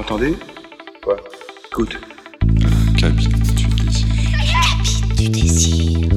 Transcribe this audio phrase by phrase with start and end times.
[0.00, 0.34] entendez
[1.04, 1.16] Quoi
[1.70, 1.98] Écoute.
[2.98, 4.06] Cabine du désir.
[5.16, 6.09] du désir.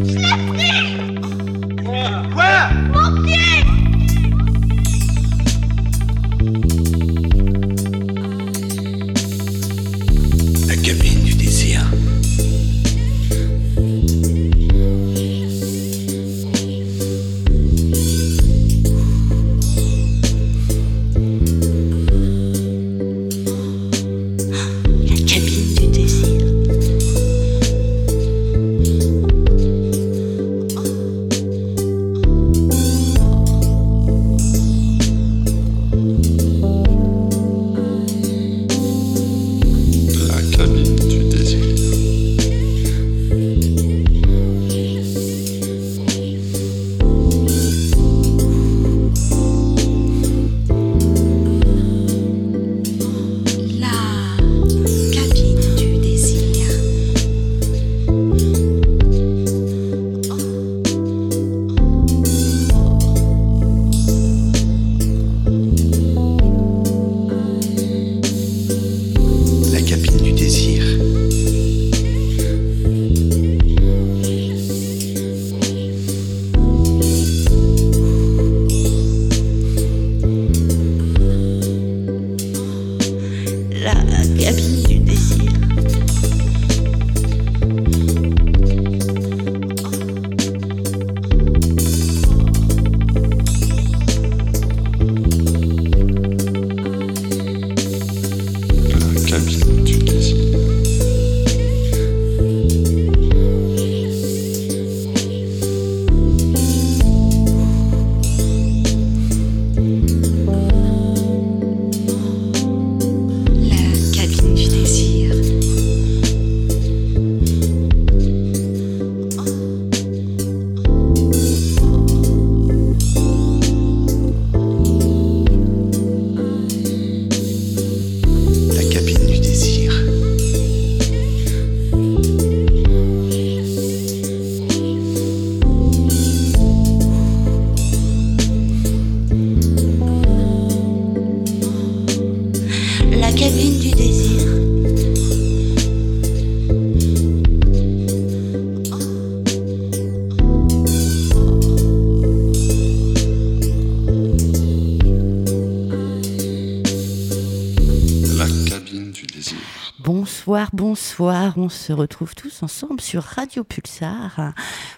[160.94, 161.58] Bonsoir.
[161.58, 164.54] On se retrouve tous ensemble sur Radio Pulsar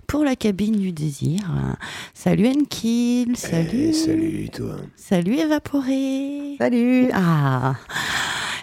[0.08, 1.40] pour la cabine du désir.
[2.14, 3.92] Salut Enkil, salut.
[3.92, 4.76] Eh, salut toi.
[4.98, 6.58] Salut Évaporé.
[6.58, 7.08] Salut.
[7.14, 7.76] Ah.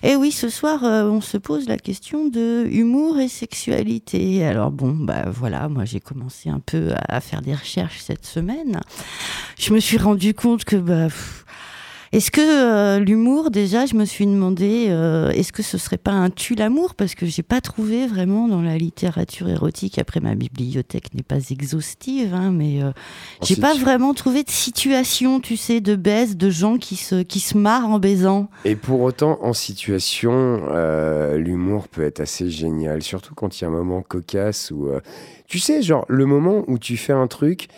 [0.02, 4.44] Et oui, ce soir, euh, on se pose la question de humour et sexualité.
[4.44, 8.26] Alors bon, bah voilà, moi j'ai commencé un peu à, à faire des recherches cette
[8.26, 8.78] semaine.
[9.58, 11.41] Je me suis rendu compte que bah, pff,
[12.12, 16.10] est-ce que euh, l'humour, déjà, je me suis demandé, euh, est-ce que ce serait pas
[16.10, 16.94] un tue l'amour?
[16.94, 21.38] Parce que j'ai pas trouvé vraiment dans la littérature érotique, après ma bibliothèque n'est pas
[21.50, 22.90] exhaustive, hein, mais euh,
[23.42, 23.84] j'ai c'est pas sûr.
[23.84, 27.88] vraiment trouvé de situation, tu sais, de baise, de gens qui se, qui se marrent
[27.88, 28.50] en baisant.
[28.66, 33.66] Et pour autant, en situation, euh, l'humour peut être assez génial, surtout quand il y
[33.66, 35.00] a un moment cocasse où, euh,
[35.48, 37.68] tu sais, genre le moment où tu fais un truc.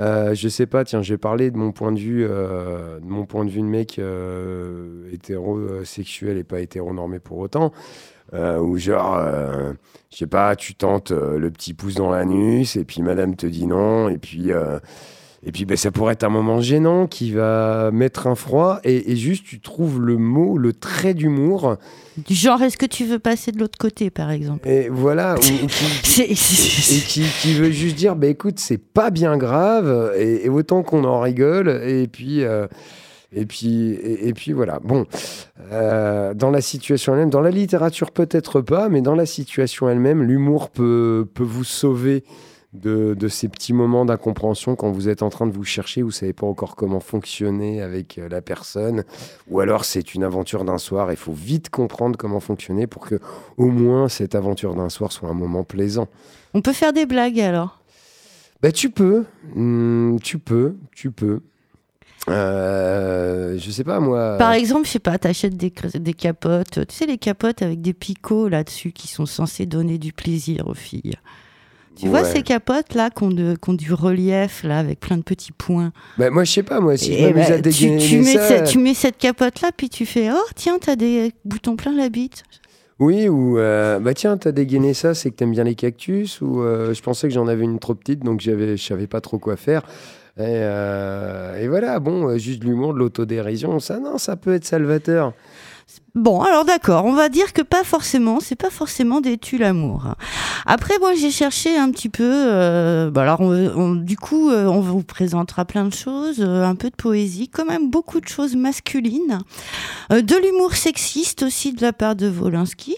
[0.00, 3.06] Euh, je sais pas, tiens, je vais parler de mon point de vue, euh, de
[3.06, 7.72] mon point de vue de mec euh, hétérosexuel et pas hétéronormé pour autant,
[8.32, 9.16] où genre,
[10.10, 13.66] je sais pas, tu tentes le petit pouce dans l'anus et puis madame te dit
[13.66, 14.50] non et puis
[15.46, 19.12] et puis ben, ça pourrait être un moment gênant qui va mettre un froid et,
[19.12, 21.76] et juste tu trouves le mot, le trait d'humour
[22.16, 24.68] Du genre, est-ce que tu veux passer de l'autre côté, par exemple?
[24.68, 25.68] Et voilà, ou- ou
[26.02, 30.48] qui, et qui, qui veut juste dire, bah écoute, c'est pas bien grave et, et
[30.48, 32.42] autant qu'on en rigole et puis.
[32.44, 32.66] euh,
[33.36, 34.78] et puis, et, et puis voilà.
[34.84, 35.06] Bon,
[35.72, 40.22] euh, dans la situation elle-même, dans la littérature peut-être pas, mais dans la situation elle-même,
[40.22, 42.22] l'humour peut, peut vous sauver
[42.74, 46.10] de, de ces petits moments d'incompréhension quand vous êtes en train de vous chercher, vous
[46.10, 49.04] savez pas encore comment fonctionner avec euh, la personne,
[49.48, 53.20] ou alors c'est une aventure d'un soir, il faut vite comprendre comment fonctionner pour que
[53.56, 56.08] au moins cette aventure d'un soir soit un moment plaisant.
[56.52, 57.80] On peut faire des blagues alors?
[58.62, 59.24] Bah tu peux,
[59.54, 61.40] Hmm, tu peux, tu peux.
[62.28, 64.36] Euh, je sais pas moi.
[64.38, 67.92] Par exemple, je sais pas, t'achètes des, des capotes, tu sais, les capotes avec des
[67.92, 71.16] picots là-dessus qui sont censés donner du plaisir aux filles.
[71.96, 75.16] Tu vois ces capotes là qui ont, de- qui ont du relief là avec plein
[75.16, 75.92] de petits points?
[76.18, 78.18] Bah, moi, je sais pas, moi, si Et je m'amuse bah, à tu, dégainer tu
[78.18, 78.48] mets ça.
[78.48, 81.96] cette, tu mets cette capote là puis tu fais oh tiens t'as des boutons plein
[81.96, 82.42] la bite.
[83.00, 86.62] Oui, ou euh, bah tiens, t'as dégainé ça, c'est que t'aimes bien les cactus, ou
[86.62, 89.38] euh, je pensais que j'en avais une trop petite, donc j'avais, je savais pas trop
[89.40, 89.82] quoi faire.
[90.36, 94.54] Et, euh, et voilà, bon, euh, juste de l'humour, de l'autodérision, ça, non, ça peut
[94.54, 95.32] être salvateur.
[96.14, 100.14] Bon, alors d'accord, on va dire que pas forcément, c'est pas forcément des tu l'amour.
[100.64, 102.22] Après, moi, j'ai cherché un petit peu.
[102.24, 106.74] euh, bah alors, on- du coup, euh, on vous présentera plein de choses, euh, un
[106.76, 109.40] peu de poésie, quand même beaucoup de choses masculines,
[110.12, 112.96] euh, de l'humour sexiste aussi de la part de Volinsky,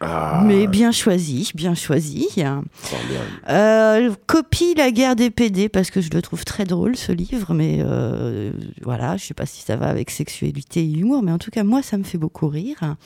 [0.00, 2.28] Ah, mais bien choisi, bien choisi.
[3.48, 7.54] Euh, copie La guerre des PD parce que je le trouve très drôle ce livre,
[7.54, 8.52] mais euh,
[8.82, 11.64] voilà, je sais pas si ça va avec sexualité et humour, mais en tout cas
[11.64, 12.96] moi ça me fait beaucoup rire.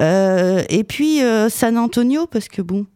[0.00, 2.86] Euh, et puis San Antonio parce que bon,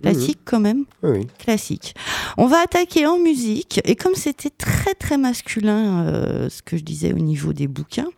[0.00, 1.26] classique quand même, Oui, oui.
[1.38, 1.94] classique.
[2.36, 6.82] On va attaquer en musique et comme c'était très très masculin, euh, ce que je
[6.82, 8.08] disais au niveau des bouquins,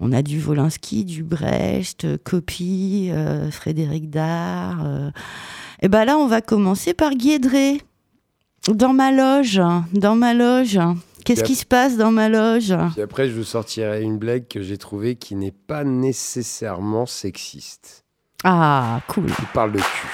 [0.00, 4.84] on a du Volinsky, du Brecht, euh, Copy, euh, Frédéric Dard.
[4.84, 5.10] euh,
[5.80, 7.80] et ben là, on va commencer par Guédré.
[8.68, 10.78] Dans ma loge, dans ma loge.
[11.24, 12.74] Qu'est-ce qui se passe dans ma loge?
[12.94, 18.04] Puis après, je vous sortirai une blague que j'ai trouvée qui n'est pas nécessairement sexiste.
[18.44, 19.26] Ah, cool.
[19.28, 20.08] Il parle de cul.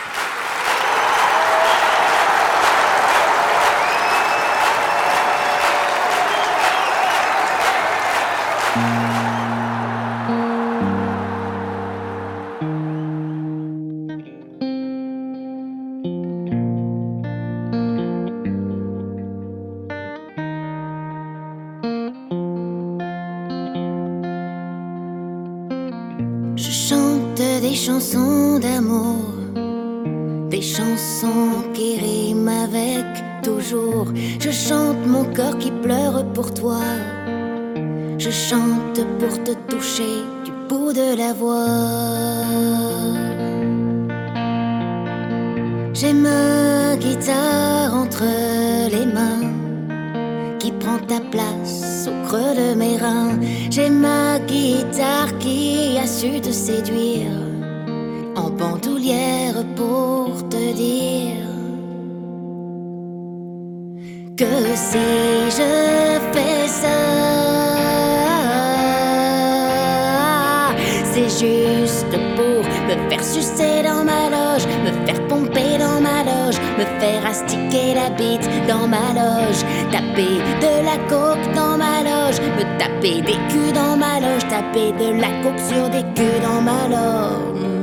[79.91, 84.93] Taper de la coke dans ma loge, me taper des culs dans ma loge, taper
[84.93, 87.74] de la coke sur des culs dans ma loge.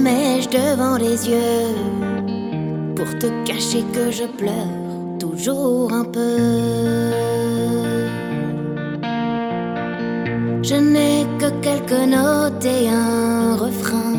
[0.00, 1.74] Mèche devant les yeux
[2.94, 6.38] pour te cacher que je pleure toujours un peu.
[10.62, 14.14] Je n'ai que quelques notes et un refrain.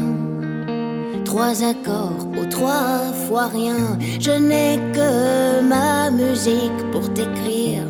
[1.26, 3.98] Trois accords ou trois fois rien.
[4.20, 7.86] Je n'ai que ma musique pour t'écrire,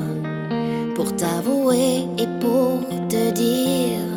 [0.95, 4.08] pour t'avouer et pour te dire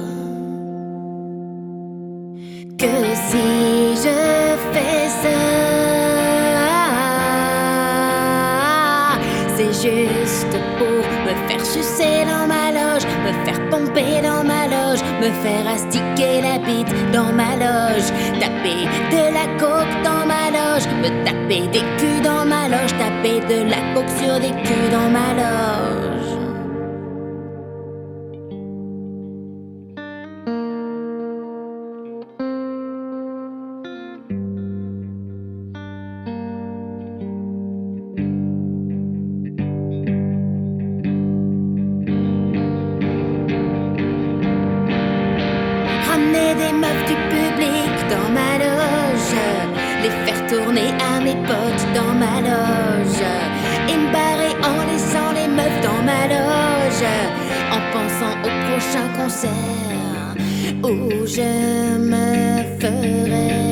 [15.23, 18.09] me faire astiquer la bite dans ma loge,
[18.41, 18.83] taper
[19.15, 23.71] de la coke dans ma loge, me taper des culs dans ma loge, taper de
[23.71, 26.12] la coke sur des culs dans ma loge.
[57.05, 60.35] En pensant au prochain concert
[60.83, 63.72] où je me ferai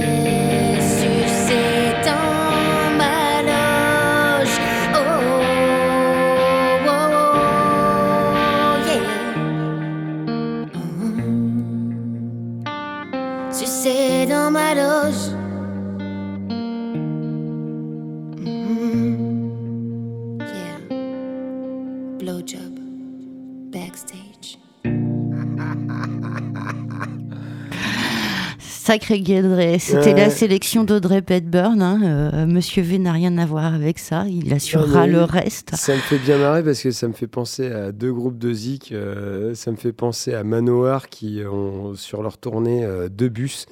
[28.91, 30.15] Sacré Guédré, c'était Ouais.
[30.15, 31.81] la sélection d'Audrey Hepburn.
[31.81, 32.01] hein.
[32.03, 35.77] Euh, Monsieur V n'a rien à voir avec ça, il assurera le reste.
[35.77, 38.53] Ça me fait bien marrer parce que ça me fait penser à deux groupes de
[38.53, 38.91] Zik.
[38.91, 43.67] euh, ça me fait penser à Manowar qui ont sur leur tournée euh, deux bus.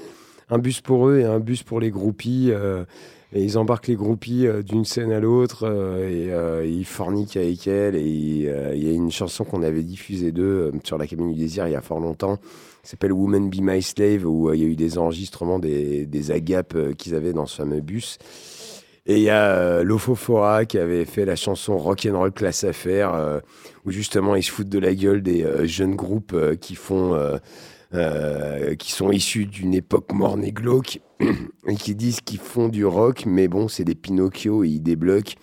[0.51, 2.53] Un bus pour eux et un bus pour les groupies.
[3.33, 5.67] et ils embarquent les groupies d'une scène à l'autre
[6.01, 6.31] et
[6.71, 7.97] ils forniquent avec elles.
[7.97, 11.67] Et il y a une chanson qu'on avait diffusée d'eux sur la cabine du désir
[11.67, 12.39] il y a fort longtemps
[12.89, 16.75] s'appelle Woman Be My Slave où euh, il y a eu des enregistrements des, agapes
[16.75, 18.17] euh, qu'ils avaient dans ce fameux bus.
[19.05, 23.41] Et il y a euh, Lofofora qui avait fait la chanson Rock'n'Roll Classe Affaire, euh,
[23.85, 27.19] où justement ils se foutent de la gueule des jeunes groupes qui font,
[28.79, 31.01] qui sont issus d'une époque morne et glauque,
[31.67, 35.35] et qui disent qu'ils font du rock, mais bon, c'est des Pinocchio et ils débloquent.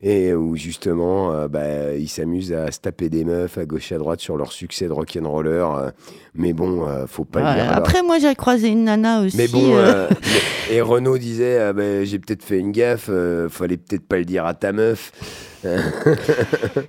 [0.00, 3.96] Et où justement, euh, bah, ils s'amusent à se taper des meufs à gauche et
[3.96, 5.50] à droite sur leur succès de rock'n'roller.
[5.50, 5.90] euh,
[6.34, 7.62] mais bon, euh, faut pas le Ouais, dire.
[7.64, 7.78] alors.
[7.78, 9.36] après, moi, j'ai croisé une nana aussi.
[9.36, 10.08] Mais bon, euh,
[10.70, 13.10] et Renaud disait ah ben, j'ai peut-être fait une gaffe,
[13.48, 15.10] fallait peut-être pas le dire à ta meuf.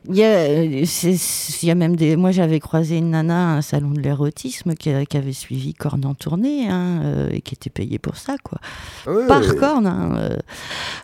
[0.09, 2.15] Il y, a, c'est- il y a même des.
[2.15, 6.13] Moi, j'avais croisé une nana à un salon de l'érotisme qui, avait suivi Corne en
[6.13, 8.59] tournée hein, euh, et qui était payée pour ça, quoi.
[9.07, 9.41] Ouais, Par.
[9.55, 9.87] Corne.
[9.87, 10.29] hein.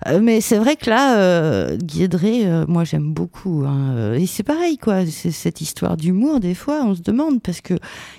[0.07, 3.63] Euh, mais c'est vrai que là, euh, Euh, moi, j'aime beaucoup.
[3.65, 5.05] hein, euh, et c'est pareil, quoi.
[5.05, 7.73] C'est cette histoire d'humour, des fois, on se demande, parce que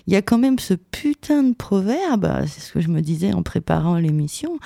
[0.07, 3.33] il y a quand même ce putain de proverbe, c'est ce que je me disais
[3.33, 4.59] en préparant l'émission.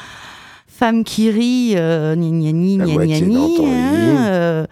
[0.66, 2.84] Femme qui rit, euh, gna gna
[3.66, 4.66] hein, euh,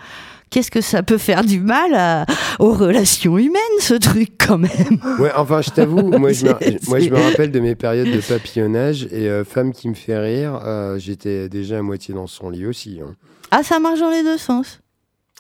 [0.51, 2.25] Qu'est-ce que ça peut faire du mal à-
[2.59, 4.99] aux relations humaines, ce truc, quand même?
[5.19, 7.75] Ouais, enfin, je t'avoue, moi, je me, C'est- moi, je me c'est- rappelle de mes
[7.75, 12.15] périodes de papillonnage et euh, femme qui me fait rire, euh, j'étais déjà à moitié
[12.15, 12.99] dans son lit aussi.
[13.05, 13.15] hein.
[13.51, 14.81] Ah, ça marche dans les deux sens,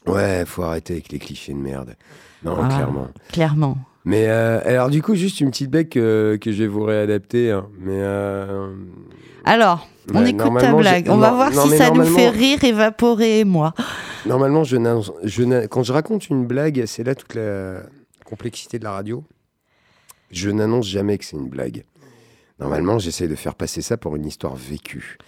[0.07, 1.95] Ouais, faut arrêter avec les clichés de merde.
[2.43, 2.69] Non, Ah.
[2.69, 3.09] clairement.
[3.33, 3.79] clairement.
[4.05, 7.51] Mais euh, alors, du coup, juste une petite bec que, que je vais vous réadapter.
[7.51, 7.67] hein.
[7.79, 8.73] Mais euh,
[9.45, 11.09] Alors, on Ouais, écoute ta blague.
[11.11, 13.75] On va voir non, si ça nous fait rire, évaporer et moi.
[14.25, 14.77] Normalement, je
[15.67, 17.83] quand je raconte une blague, c'est là toute la
[18.25, 19.25] complexité de la radio.
[20.31, 21.85] Je n'annonce jamais que c'est une blague.
[22.61, 25.19] Normalement, j'essaie de faire passer ça pour une histoire vécue.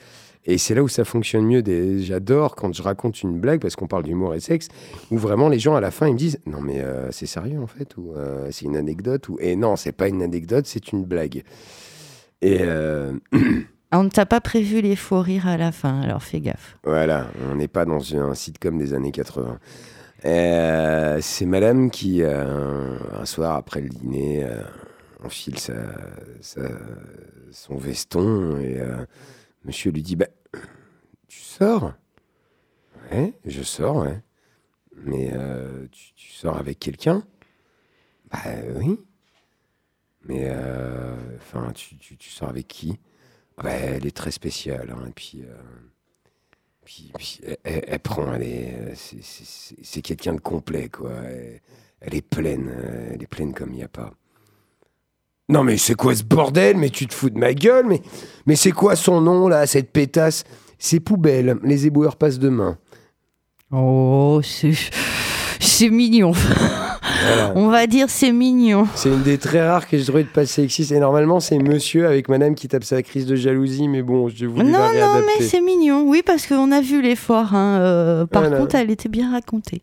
[0.47, 1.63] Et c'est là où ça fonctionne mieux.
[1.63, 4.69] Des- J'adore quand je raconte une blague, parce qu'on parle d'humour et sexe,
[5.11, 7.61] où vraiment les gens à la fin ils me disent Non, mais euh, c'est sérieux
[7.61, 10.93] en fait, ou euh, c'est une anecdote, ou et non, c'est pas une anecdote, c'est
[10.93, 11.43] une blague.
[12.43, 13.13] Et euh,
[13.93, 16.79] On ne t'a pas prévu les faux rires à la fin, alors fais gaffe.
[16.85, 19.59] Voilà, on n'est pas dans un sitcom des années 80.
[20.27, 24.63] Euh, c'est madame qui, euh, un soir après le dîner, euh,
[25.25, 25.73] enfile sa,
[26.41, 26.61] sa-
[27.51, 28.79] son veston et
[29.65, 30.29] monsieur lui dit bah,
[31.29, 31.95] Tu sors
[33.13, 34.23] Ouais, je sors, ouais.
[34.97, 37.25] Mais euh, tu, sors avec quelqu'un?
[38.31, 38.39] Bah
[38.77, 38.99] oui.
[40.25, 42.99] Mais euh, enfin, tu, tu- sors avec qui?
[43.57, 44.91] Ah bah, Elle est très spéciale.
[44.91, 45.43] hein, et puis.
[45.45, 45.63] euh,
[46.85, 47.13] puis,
[47.65, 51.13] elle, prend, elle est, c'est- quelqu'un de complet, quoi.
[51.25, 51.61] Elle,
[52.01, 52.69] elle est pleine,
[53.13, 54.13] elle est pleine comme il n'y a pas.
[55.51, 56.77] Non, mais c'est quoi ce bordel?
[56.77, 58.01] Mais tu te fous de ma gueule Mais,
[58.47, 60.45] mais c'est quoi son nom, là, cette pétasse?
[60.79, 62.79] C'est poubelle, les éboueurs passent demain.
[63.71, 64.73] Oh, c'est
[65.61, 66.33] c'est mignon.
[66.33, 67.53] Voilà.
[67.55, 68.87] On va dire c'est mignon.
[68.95, 70.91] C'est une des très rares que je trouvais de pas sexiste.
[70.93, 74.47] Et normalement, c'est monsieur avec madame qui tape sa crise de jalousie, mais bon, je
[74.47, 76.05] voulais Non, non, mais c'est mignon.
[76.07, 77.55] Oui, parce qu'on a vu l'effort.
[77.55, 78.57] hein, euh, par Voilà.
[78.59, 79.83] contre, elle était bien racontée.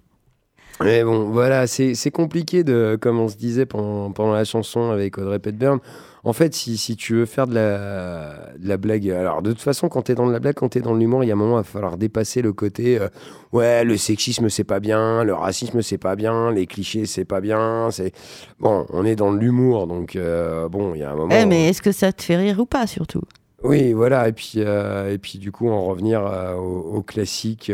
[0.83, 5.17] Mais bon, voilà, c'est compliqué de, comme on se disait pendant, pendant la chanson avec
[5.17, 5.79] Audrey Hepburn.
[6.23, 9.61] En fait, si, si tu veux faire de la, de la blague, alors de toute
[9.61, 11.37] façon, quand t'es dans de la blague, quand t'es dans l'humour, il y a un
[11.37, 13.07] moment, il va falloir dépasser le côté, euh,
[13.53, 17.39] ouais, le sexisme c'est pas bien, le racisme c'est pas bien, les clichés c'est pas
[17.39, 17.89] bien.
[17.91, 18.11] C'est
[18.59, 21.33] bon, on est dans l'humour, donc euh, bon, il y a un moment.
[21.33, 23.21] Eh, mais est-ce que ça te fait rire ou pas, surtout?
[23.63, 24.27] Oui, voilà.
[24.27, 27.71] Et puis, euh, et puis du coup, en revenir euh, au, au classique.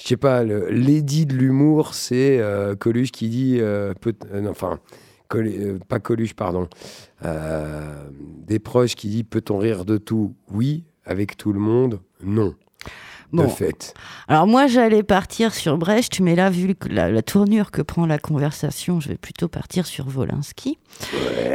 [0.00, 3.58] Je sais pas, l'édit de l'humour, c'est euh, Coluche qui dit.
[3.60, 4.78] euh, peut- euh, enfin,
[5.88, 6.68] pas Coluche, pardon.
[8.46, 10.34] des proches qui dit Peut-on rire de tout?
[10.50, 10.84] Oui.
[11.04, 12.00] Avec tout le monde?
[12.22, 12.54] Non.
[13.32, 13.44] Bon.
[13.44, 13.94] De fait.
[14.28, 18.18] Alors moi, j'allais partir sur Brecht, mais là, vu la, la tournure que prend la
[18.18, 20.78] conversation, je vais plutôt partir sur Volinsky.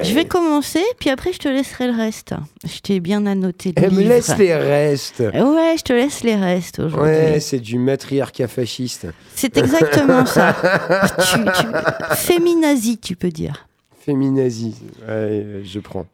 [0.01, 2.33] Je vais commencer, puis après, je te laisserai le reste.
[2.63, 5.19] Je t'ai bien annoté Elle me laisse les restes.
[5.19, 7.11] Ouais, je te laisse les restes aujourd'hui.
[7.11, 9.07] Ouais, c'est du matriarcat fasciste.
[9.35, 10.55] C'est exactement ça.
[11.33, 12.15] tu, tu...
[12.15, 13.67] Féminazie, tu peux dire.
[13.99, 14.75] Féminazie.
[15.07, 16.05] Ouais, je prends.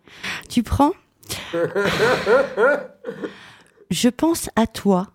[0.49, 0.91] Tu prends
[3.91, 5.07] Je pense à toi,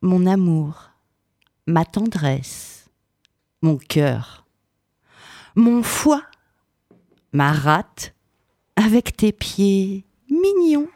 [0.00, 0.90] mon amour,
[1.66, 2.88] ma tendresse,
[3.62, 4.46] mon cœur,
[5.54, 6.24] mon foie,
[7.32, 8.14] ma rate,
[8.76, 10.88] avec tes pieds mignons,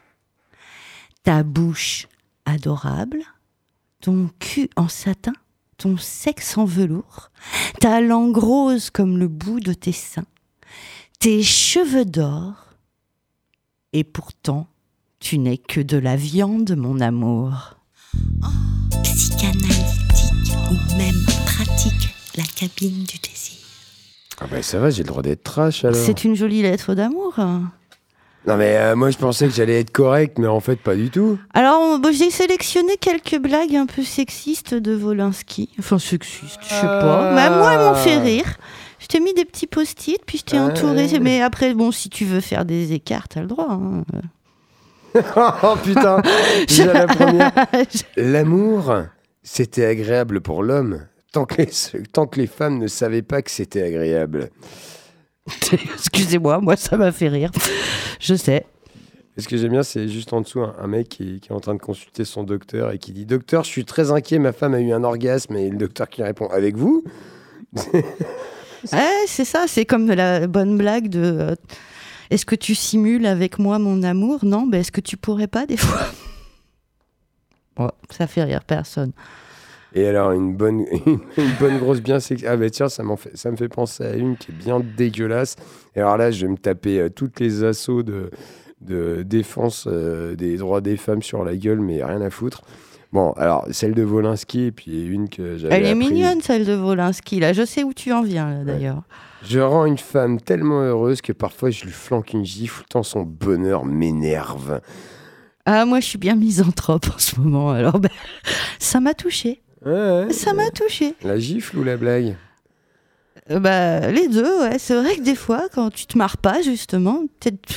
[1.24, 2.06] ta bouche
[2.44, 3.22] adorable,
[4.00, 5.32] ton cul en satin,
[5.78, 7.30] ton sexe en velours,
[7.80, 10.26] ta langue rose comme le bout de tes seins,
[11.18, 12.54] tes cheveux d'or,
[13.92, 14.68] et pourtant
[15.18, 17.76] tu n'es que de la viande, mon amour.
[19.02, 21.14] Psychanalytique ou même
[21.46, 23.58] pratique la cabine du désir.
[24.40, 25.96] Ah bah ça va, j'ai le droit d'être trash alors.
[26.02, 27.34] C'est une jolie lettre d'amour.
[27.38, 31.10] Non mais euh, moi je pensais que j'allais être correct, mais en fait pas du
[31.10, 31.38] tout.
[31.54, 35.68] Alors, bon, j'ai sélectionné quelques blagues un peu sexistes de Volinsky.
[35.78, 37.30] Enfin, sexistes, je sais pas.
[37.30, 37.32] Ah.
[37.34, 38.56] Mais moi, elles m'ont fait rire.
[38.98, 40.64] Je t'ai mis des petits post-it, puis je t'ai Ah.
[40.66, 41.06] entouré.
[41.20, 43.68] Mais après, bon, si tu veux faire des écarts, t'as le droit.
[43.70, 44.02] hein.
[45.36, 46.22] oh putain,
[46.68, 47.52] déjà la première.
[48.16, 48.94] L'amour,
[49.42, 51.68] c'était agréable pour l'homme, tant que, les,
[52.12, 54.50] tant que les femmes ne savaient pas que c'était agréable.
[55.94, 57.50] Excusez-moi, moi, ça m'a fait rire.
[58.20, 58.64] Je sais.
[59.36, 61.52] Et ce que j'aime bien, c'est juste en dessous un, un mec qui, qui est
[61.52, 64.52] en train de consulter son docteur et qui dit Docteur, je suis très inquiet, ma
[64.52, 65.56] femme a eu un orgasme.
[65.56, 67.02] Et le docteur qui répond Avec vous?
[68.92, 71.54] Ouais, c'est ça, c'est comme la bonne blague de euh,
[72.32, 74.42] Est-ce que tu simules avec moi mon amour?
[74.42, 76.00] Non, ben est-ce que tu pourrais pas des fois?
[77.74, 79.12] Bon, ça fait rire personne.
[79.94, 82.46] Et alors, une bonne, une bonne grosse bien sexy.
[82.46, 84.80] Ah, bah tiens, ça, m'en fait, ça me fait penser à une qui est bien
[84.80, 85.56] dégueulasse.
[85.96, 88.30] Et alors là, je vais me taper euh, toutes les assauts de,
[88.82, 92.60] de défense euh, des droits des femmes sur la gueule, mais rien à foutre.
[93.10, 95.74] Bon, alors, celle de Volinsky, et puis une que j'avais.
[95.74, 96.10] Elle est apprise.
[96.10, 97.54] mignonne, celle de Volinsky, là.
[97.54, 99.02] Je sais où tu en viens, là, d'ailleurs.
[99.48, 103.22] Je rends une femme tellement heureuse que parfois je lui flanque une gifle tant son
[103.22, 104.80] bonheur m'énerve.
[105.64, 108.10] Ah, moi, je suis bien misanthrope en ce moment, alors ben,
[108.78, 109.62] ça m'a touché.
[109.84, 110.32] Ouais, ouais.
[110.32, 111.14] Ça m'a touché.
[111.22, 112.36] La gifle ou la blague?
[113.50, 114.78] Euh, bah, les deux, ouais.
[114.78, 117.74] C'est vrai que des fois, quand tu te marres pas, justement, peut-être.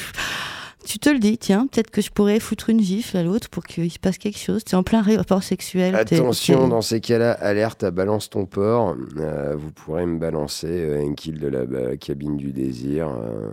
[0.85, 3.63] Tu te le dis, tiens, peut-être que je pourrais foutre une gifle à l'autre pour
[3.63, 4.63] qu'il se passe quelque chose.
[4.63, 5.95] T'es en plein rapport sexuel.
[5.95, 8.95] Attention, dans ces cas-là, alerte à balance ton porc.
[9.17, 13.09] Euh, vous pourrez me balancer euh, un kill de la cabine du désir.
[13.09, 13.49] euh.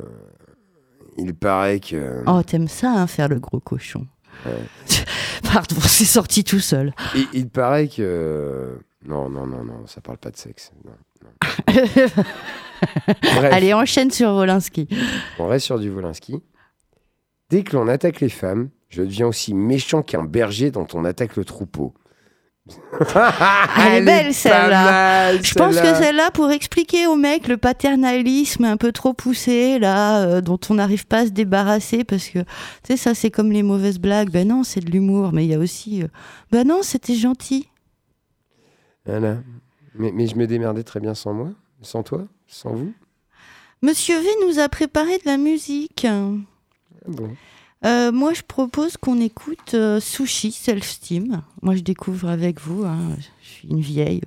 [1.16, 2.22] il paraît que.
[2.26, 4.06] Oh, t'aimes ça, hein, faire le gros cochon.
[5.42, 6.92] Pardon, c'est sorti tout seul.
[7.14, 8.78] Il, il paraît que.
[9.06, 10.70] Non, non, non, non, ça parle pas de sexe.
[10.84, 10.92] non,
[11.24, 11.32] non.
[13.22, 14.88] Bref, Allez, enchaîne sur Volinsky.
[15.38, 16.42] on reste sur du Volinsky.
[17.52, 21.36] Dès que l'on attaque les femmes, je deviens aussi méchant qu'un berger dont on attaque
[21.36, 21.92] le troupeau.
[22.66, 25.36] Elle est belle, celle-là.
[25.36, 26.00] Je pense que celle-là.
[26.00, 30.74] celle-là, pour expliquer au mec le paternalisme un peu trop poussé, là, euh, dont on
[30.76, 32.46] n'arrive pas à se débarrasser, parce que, tu
[32.84, 34.30] sais, ça, c'est comme les mauvaises blagues.
[34.30, 36.02] Ben non, c'est de l'humour, mais il y a aussi.
[36.02, 36.08] euh,
[36.50, 37.68] ben non, c'était gentil.
[39.04, 39.36] Voilà.
[39.94, 41.50] Mais, mais je me démerdais très bien sans moi,
[41.82, 42.94] sans toi, sans vous.
[43.82, 46.06] Monsieur V nous a préparé de la musique.
[47.84, 51.42] Euh, moi, je propose qu'on écoute euh, Sushi Self-Steam.
[51.62, 52.84] Moi, je découvre avec vous.
[52.84, 54.22] hein, Je suis une vieille.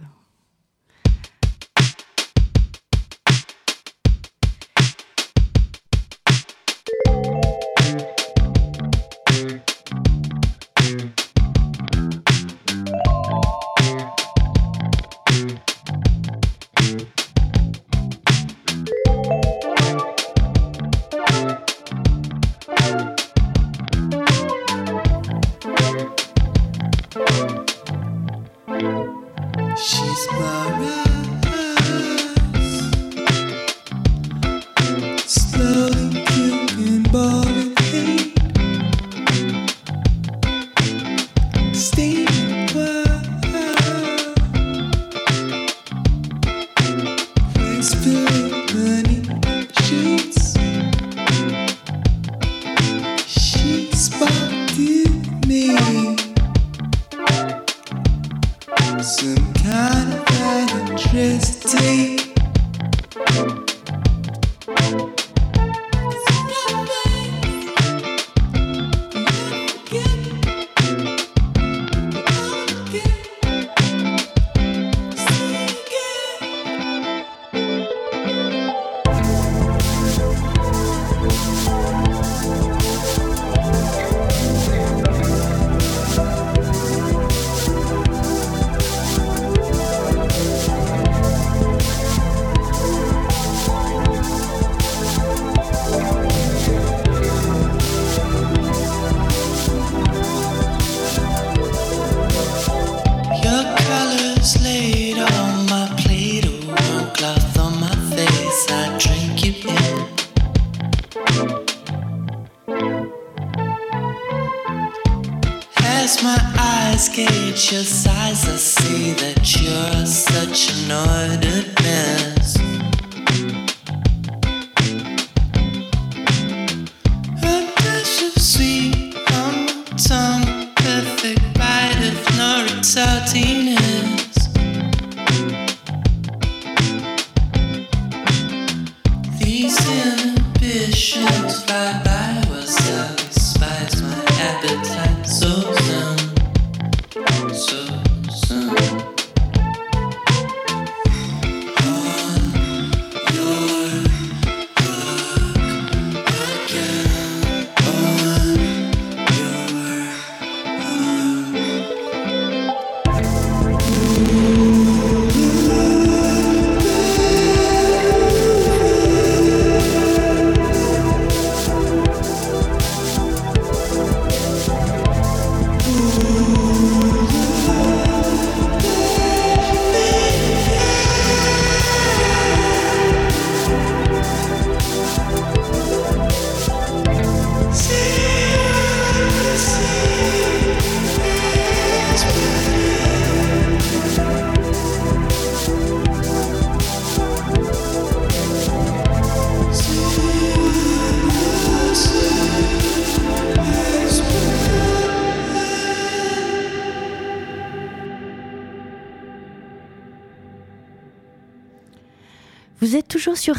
[59.35, 62.35] some kind of electricity.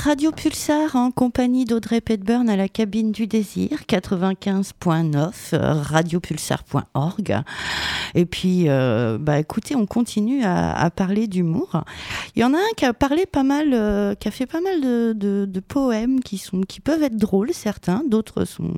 [0.06, 7.42] Radio Pulsar en compagnie d'Audrey Petburn à la cabine du désir 95.9 euh, radiopulsar.org
[8.14, 11.82] et puis euh, bah écoutez on continue à, parler d'humour.
[12.36, 14.60] Il y en a un qui a parlé pas mal euh, qui a fait pas
[14.60, 18.74] mal de, de- poèmes qui sont qui peuvent être drôles certains d'autres sont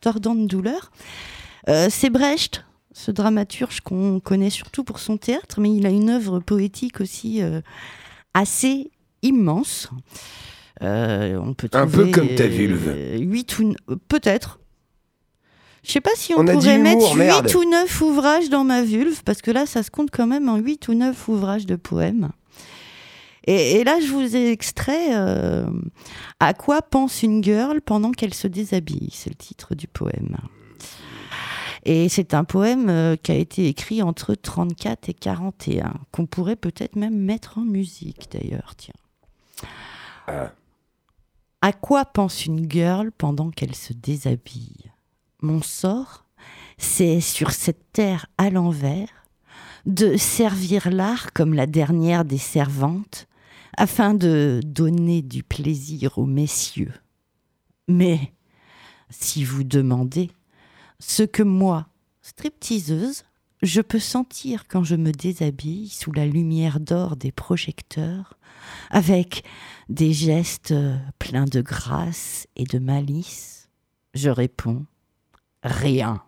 [0.00, 0.90] tordants de douleur
[1.68, 6.10] Euh, c'est Brecht ce dramaturge qu'on connaît surtout pour son théâtre mais il a une
[6.10, 7.42] œuvre poétique aussi
[8.34, 8.90] assez
[9.22, 9.88] immense.
[10.82, 12.88] Euh, on peut Un peu comme ta vulve.
[12.88, 14.58] euh, huit ou euh, peut-être.
[15.84, 17.46] Je sais pas si on, pourrait mettre merde.
[17.46, 20.48] 8 ou 9 ouvrages dans ma vulve, parce que là, ça se compte quand même
[20.48, 22.30] en 8 ou 9 ouvrages de poèmes.
[23.46, 25.66] Et, et là, je vous ai extrait euh,
[26.40, 30.38] À quoi pense une girl pendant qu'elle se déshabille C'est le titre du poème.
[31.84, 36.56] Et c'est un poème euh, qui a été écrit entre 34 et 41, qu'on pourrait
[36.56, 38.94] peut-être même mettre en musique d'ailleurs, tiens.
[41.66, 44.92] À quoi pense une girl pendant qu'elle se déshabille?
[45.40, 46.26] Mon sort,
[46.76, 49.08] c'est sur cette terre à l'envers
[49.86, 53.28] de servir l'art comme la dernière des servantes,
[53.78, 56.92] afin de donner du plaisir aux messieurs.
[57.88, 58.34] Mais
[59.08, 60.30] si vous demandez
[61.00, 61.86] ce que moi,
[62.20, 63.24] stripteaseuse,
[63.64, 68.34] je peux sentir quand je me déshabille sous la lumière d'or des projecteurs,
[68.90, 69.42] avec
[69.88, 73.70] des gestes euh, pleins de grâce et de malice,
[74.12, 74.84] je réponds
[75.62, 76.22] rien.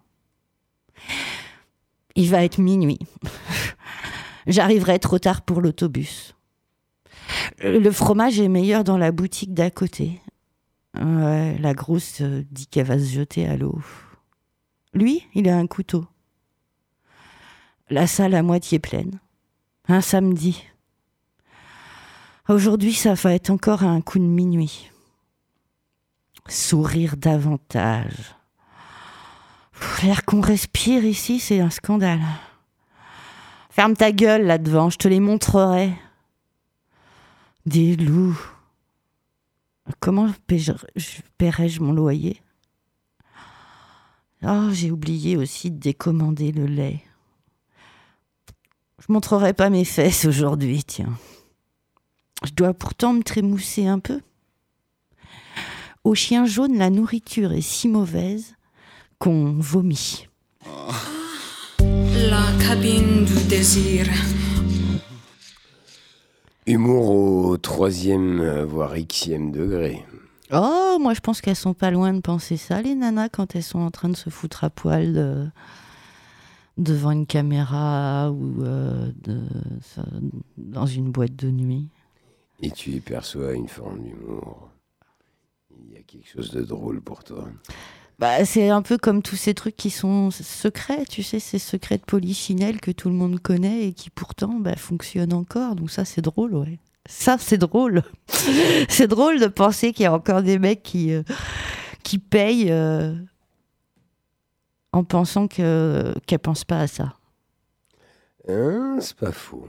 [2.14, 2.98] Il va être minuit.
[4.46, 6.34] J'arriverai trop tard pour l'autobus.
[7.64, 10.20] Euh, Le fromage est meilleur dans la boutique d'à côté.
[10.94, 13.78] La grosse euh, dit qu'elle va se jeter à l'eau.
[14.94, 16.06] Lui, il a un couteau.
[17.88, 19.20] La salle à moitié pleine.
[19.88, 20.64] Un samedi.
[22.48, 24.90] Aujourd'hui, ça va être encore un coup de minuit.
[26.48, 28.34] Sourire davantage.
[30.02, 32.22] L'air qu'on respire ici, c'est un scandale.
[33.70, 35.92] Ferme ta gueule là devant, je te les montrerai.
[37.66, 38.38] Des loups.
[40.00, 42.40] Comment paierai- je- paierai-je mon loyer?
[44.42, 47.02] Oh, j'ai oublié aussi de décommander le lait.
[48.98, 51.18] Je montrerai pas mes fesses aujourd'hui, tiens.
[52.44, 54.20] Je dois pourtant me trémousser un peu.
[56.04, 58.54] Au chien jaune, la nourriture est si mauvaise
[59.18, 60.28] qu'on vomit.
[61.78, 64.06] La cabine du désir.
[66.66, 70.04] Humour au troisième, voire xème degré.
[70.52, 73.62] Oh, moi je pense qu'elles sont pas loin de penser ça, les nanas, quand elles
[73.62, 75.46] sont en train de se foutre à poil euh,
[76.76, 79.40] devant une caméra ou euh, de-
[79.82, 80.04] ça-
[80.56, 81.88] dans une boîte de nuit.
[82.62, 84.70] Et tu y perçois une forme d'humour.
[85.88, 87.48] Il y a quelque chose de drôle pour toi.
[88.18, 91.98] Bah, c'est un peu comme tous ces trucs qui sont secrets, tu sais, ces secrets
[91.98, 95.74] de polichinelle que tout le monde connaît et qui pourtant bah, fonctionnent encore.
[95.74, 96.78] Donc ça, c'est drôle, ouais.
[97.08, 98.02] Ça, c'est drôle.
[98.88, 101.22] c'est drôle de penser qu'il y a encore des mecs qui, euh,
[102.02, 103.14] qui payent euh,
[104.96, 107.14] en pensant que, qu'elles pensent pas à ça.
[108.48, 109.66] Hein, c'est pas faux.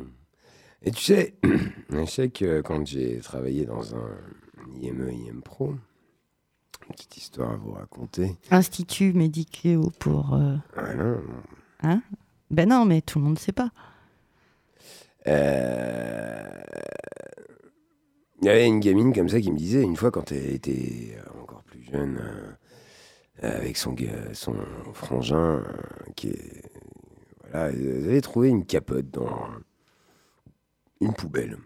[0.84, 1.36] Et tu sais,
[1.90, 4.16] je sais que quand j'ai travaillé dans un
[4.80, 5.72] IME, IM Pro,
[6.88, 8.38] une petite histoire à vous raconter.
[8.52, 10.34] Institut médical pour.
[10.36, 11.18] euh, Ah non,
[11.84, 12.02] Hein?
[12.50, 13.70] Ben non, mais tout le monde ne sait pas.
[15.28, 16.48] Euh,
[18.42, 21.18] Il y avait une gamine comme ça qui me disait, une fois quand elle était
[21.42, 22.52] encore plus jeune, euh,
[23.42, 23.96] avec son,
[24.34, 24.56] son
[24.94, 25.64] frangin, euh,
[26.16, 26.64] qui est,
[27.52, 29.30] voilà, elle avait trouvé une capote dans
[31.02, 31.58] une poubelle.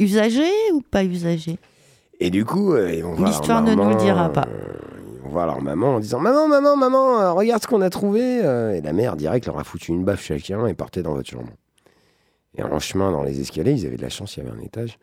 [0.00, 1.58] Usagé ou pas usagé?
[2.20, 4.46] Et du coup, euh, ils vont voir leur L'histoire ne nous le dira pas.
[4.48, 4.74] euh,
[5.16, 7.90] ils vont voir leur maman en disant Maman, maman, maman, euh, regarde ce qu'on a
[7.90, 8.40] trouvé.
[8.44, 11.28] euh, Et la mère, direct, leur a foutu une baffe chacun et partait dans votre
[11.28, 11.50] chambre.
[12.56, 14.60] Et en chemin, dans les escaliers, ils avaient de la chance, il y avait un
[14.60, 14.98] étage.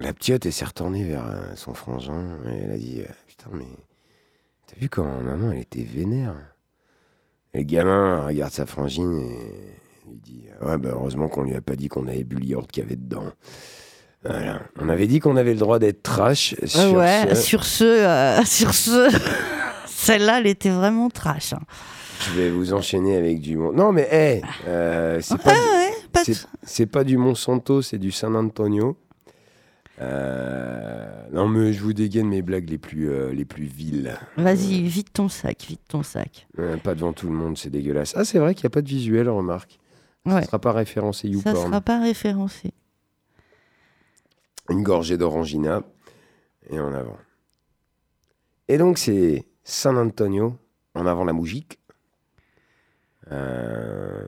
[0.00, 3.50] La petite, elle s'est retournée vers euh, son frangin et elle a dit euh, Putain,
[3.52, 3.66] mais
[4.66, 6.34] t'as vu comment maman, elle était vénère
[7.52, 9.38] Et le gamin regarde sa frangine et
[10.10, 12.82] il dit Ouais, bah heureusement qu'on lui a pas dit qu'on avait bu yaourt qu'il
[12.82, 13.30] y avait dedans.
[14.24, 14.62] Voilà.
[14.78, 16.54] On avait dit qu'on avait le droit d'être trash.
[16.64, 19.08] Sur Ah ouais, ce, sur ce, euh, sur ce,
[19.86, 21.52] celle-là, elle était vraiment trash.
[21.52, 21.60] hein.
[22.26, 23.56] je vais vous enchaîner avec du.
[23.56, 27.80] Non, mais hé, euh, c'est pas, du- Ouais, pas de- c'est- c'est pas du Monsanto,
[27.82, 28.96] c'est du San Antonio.
[30.00, 34.16] Euh, non, mais je vous dégaine mes blagues les plus, euh, les plus viles.
[34.36, 36.46] Vas-y, vite ton sac, vite ton sac.
[36.58, 38.14] Euh, pas devant tout le monde, c'est dégueulasse.
[38.16, 39.78] Ah, c'est vrai qu'il n'y a pas de visuel, remarque.
[40.26, 40.40] Ça Ouais.
[40.40, 41.56] ne sera pas référencé Ça YouPorn.
[41.66, 42.72] sera pas référencé.
[44.70, 45.82] Une gorgée d'orangina
[46.70, 47.18] et en avant.
[48.68, 50.56] Et donc, c'est San Antonio,
[50.94, 51.78] en avant la musique.
[53.32, 54.26] Euh,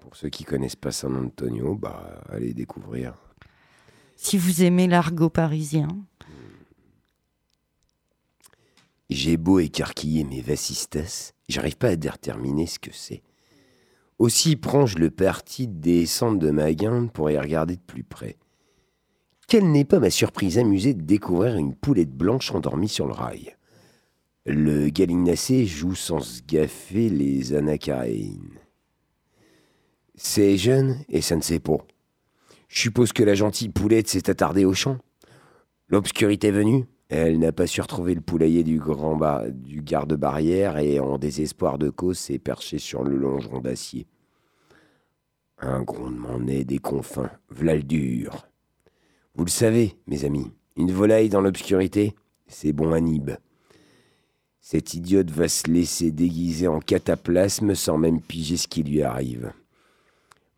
[0.00, 3.14] pour ceux qui connaissent pas San Antonio, bah, allez découvrir.
[4.22, 5.88] Si vous aimez l'argot parisien,
[9.08, 13.22] J'ai beau écarquiller mes vasistas, j'arrive pas à déterminer ce que c'est.
[14.18, 18.36] Aussi prends-je le parti de descendre de ma guinde pour y regarder de plus près.
[19.48, 23.56] Quelle n'est pas ma surprise amusée de découvrir une poulette blanche endormie sur le rail.
[24.44, 28.60] Le gallinacé joue sans se gaffer les anacaréines.
[30.14, 31.78] C'est jeune et ça ne sait pas.
[32.70, 34.98] Je suppose que la gentille poulette s'est attardée au champ.
[35.88, 41.00] L'obscurité venue, elle n'a pas su retrouver le poulailler du, grand ba- du garde-barrière et,
[41.00, 44.06] en désespoir de cause, s'est perché sur le longeron d'acier.
[45.58, 47.74] Un grondement naît des confins, v'là.
[49.34, 52.14] Vous le savez, mes amis, une volaille dans l'obscurité,
[52.46, 53.32] c'est bon à Nib.
[54.60, 59.52] Cette idiote va se laisser déguiser en cataplasme sans même piger ce qui lui arrive.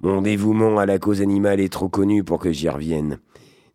[0.03, 3.21] Mon dévouement à la cause animale est trop connu pour que j'y revienne.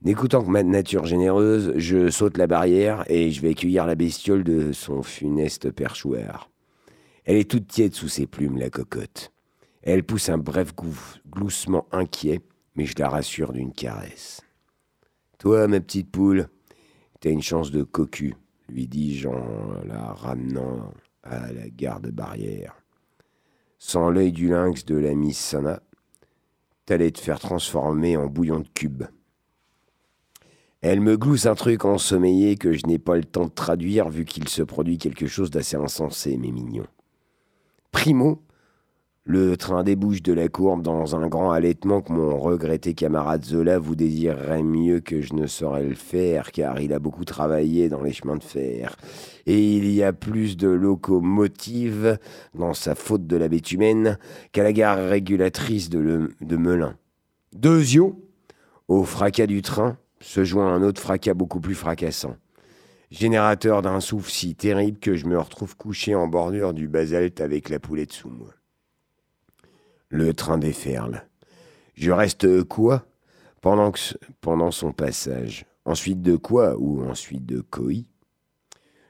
[0.01, 4.43] N'écoutant que ma nature généreuse, je saute la barrière et je vais cueillir la bestiole
[4.43, 6.49] de son funeste perchoir.
[7.23, 9.31] Elle est toute tiède sous ses plumes, la cocotte.
[9.81, 10.73] Elle pousse un bref
[11.29, 12.41] gloussement inquiet,
[12.75, 14.41] mais je la rassure d'une caresse.
[15.39, 16.49] Toi, ma petite poule,
[17.21, 18.35] t'as une chance de cocu,
[18.67, 20.91] lui dis-je en la ramenant
[21.23, 22.75] à la garde-barrière.
[23.79, 25.81] Sans l'œil du lynx de la Miss Sana,
[26.87, 29.03] t'allais te faire transformer en bouillon de cube.
[30.81, 34.25] Elle me glousse un truc ensommeillé que je n'ai pas le temps de traduire vu
[34.25, 36.87] qu'il se produit quelque chose d'assez insensé, mes mignons.
[37.91, 38.41] Primo,
[39.29, 43.77] le train débouche de la courbe dans un grand allaitement que mon regretté camarade Zola
[43.77, 48.01] vous désirerait mieux que je ne saurais le faire car il a beaucoup travaillé dans
[48.01, 48.95] les chemins de fer.
[49.45, 52.17] Et il y a plus de locomotives
[52.55, 54.17] dans sa faute de la bêtumène
[54.53, 56.95] qu'à la gare régulatrice de, le- de Melun.
[57.53, 58.13] Deux yeux,
[58.87, 62.37] au fracas du train, se joint un autre fracas beaucoup plus fracassant.
[63.11, 67.67] Générateur d'un souffle si terrible que je me retrouve couché en bordure du basalte avec
[67.67, 68.56] la poulette sous moi.
[70.09, 71.27] Le train déferle.
[71.95, 73.05] Je reste quoi
[73.61, 73.99] pendant, que,
[74.41, 75.65] pendant son passage?
[75.85, 78.05] Ensuite de quoi ou ensuite de coi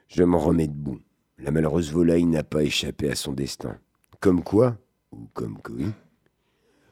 [0.08, 0.98] Je m'en remets debout.
[1.38, 3.78] La malheureuse volaille n'a pas échappé à son destin.
[4.20, 4.76] Comme quoi
[5.12, 5.86] ou comme coi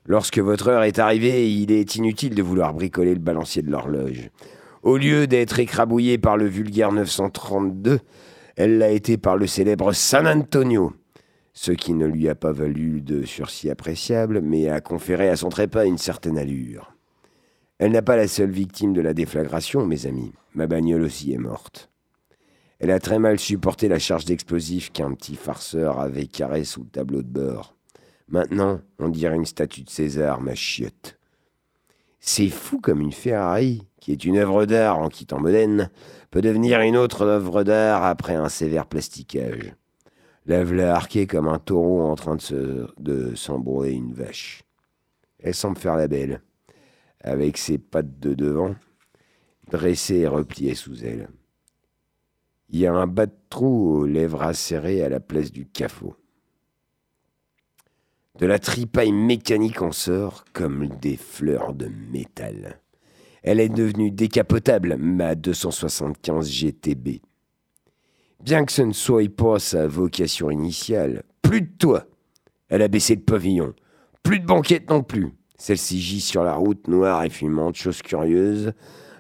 [0.05, 4.31] Lorsque votre heure est arrivée, il est inutile de vouloir bricoler le balancier de l'horloge.
[4.85, 7.99] Au lieu d'être écrabouillée par le vulgaire 932,
[8.55, 10.93] elle l'a été par le célèbre San Antonio,
[11.57, 15.49] ce qui ne lui a pas valu de sursis appréciable, mais a conféré à son
[15.49, 16.95] trépas une certaine allure.
[17.79, 20.33] Elle n'a pas la seule victime de la déflagration, mes amis.
[20.55, 21.91] Ma bagnole aussi est morte.
[22.79, 26.91] Elle a très mal supporté la charge d'explosifs qu'un petit farceur avait carré sous le
[26.91, 27.75] tableau de bord.
[28.29, 31.19] Maintenant, on dirait une statue de César, ma chiotte.
[32.21, 35.91] C'est fou comme une Ferrari, qui est une œuvre d'art en quittant Modène,
[36.31, 39.75] peut devenir une autre œuvre d'art après un sévère plasticage.
[40.47, 44.63] V'là arquée comme un taureau en train de, se, de s'embrouiller une vache.
[45.41, 46.41] Elle semble faire la belle,
[47.21, 48.77] avec ses pattes de devant,
[49.71, 51.29] dressées et repliées sous elle.
[52.69, 56.17] Il y a un bas de trou aux lèvres acérées à la place du cafot.
[58.39, 62.81] De la tripaille mécanique en sort comme des fleurs de métal.
[63.43, 67.21] Elle est devenue décapotable, ma 275 GTB.
[68.43, 72.07] Bien que ce ne soit pas sa vocation initiale, plus de toit.
[72.69, 73.75] Elle a baissé le pavillon.
[74.23, 75.33] Plus de banquette non plus.
[75.59, 78.73] Celle-ci gît sur la route noire et fumante, chose curieuse.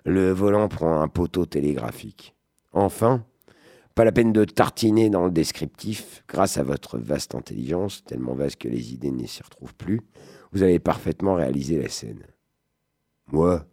[0.04, 2.34] Le volant prend un poteau télégraphique.
[2.72, 3.24] Enfin,
[3.94, 8.60] pas la peine de tartiner dans le descriptif, grâce à votre vaste intelligence, tellement vaste
[8.60, 10.02] que les idées ne s'y retrouvent plus,
[10.52, 12.22] vous avez parfaitement réalisé la scène.
[13.32, 13.64] Moi,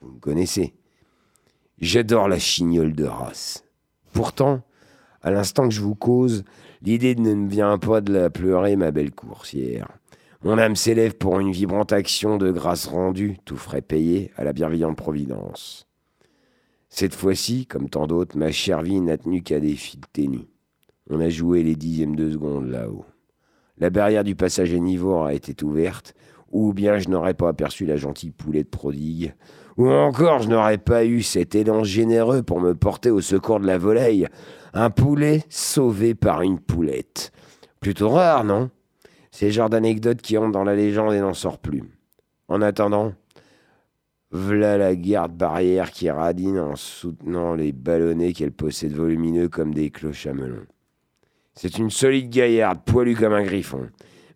[0.00, 0.74] vous me connaissez.
[1.80, 3.64] J'adore la chignole de race.
[4.12, 4.62] Pourtant,
[5.26, 6.44] à l'instant que je vous cause,
[6.82, 9.88] l'idée ne me vient pas de la pleurer, ma belle coursière.
[10.44, 14.52] Mon âme s'élève pour une vibrante action de grâce rendue, tout frais payé, à la
[14.52, 15.88] bienveillante Providence.
[16.90, 20.46] Cette fois-ci, comme tant d'autres, ma chère vie n'a tenu qu'à des fils ténus.
[21.10, 23.04] On a joué les dixièmes de seconde là-haut.
[23.78, 26.14] La barrière du passage niveau a été ouverte,
[26.52, 29.34] ou bien je n'aurais pas aperçu la gentille poulette prodigue,
[29.76, 33.66] ou encore je n'aurais pas eu cet élan généreux pour me porter au secours de
[33.66, 34.28] la volaille,
[34.74, 37.32] un poulet sauvé par une poulette.
[37.80, 38.70] Plutôt rare, non?
[39.30, 41.84] C'est le genre d'anecdote qui entre dans la légende et n'en sort plus.
[42.48, 43.12] En attendant,
[44.32, 49.90] V'là la garde barrière qui radine en soutenant les ballonnets qu'elle possède volumineux comme des
[49.90, 50.66] cloches à melon.
[51.54, 53.88] C'est une solide gaillarde, poilue comme un griffon.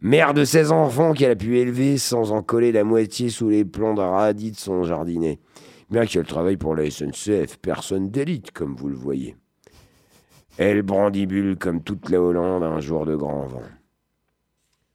[0.02, 3.66] Mère de 16 enfants qu'elle a pu élever sans en coller la moitié sous les
[3.66, 5.38] plombs de radis de son jardinet.
[5.90, 9.36] Bien qu'elle travaille pour la SNCF, personne d'élite, comme vous le voyez.
[10.56, 13.62] Elle brandibule comme toute la Hollande un jour de grand vent.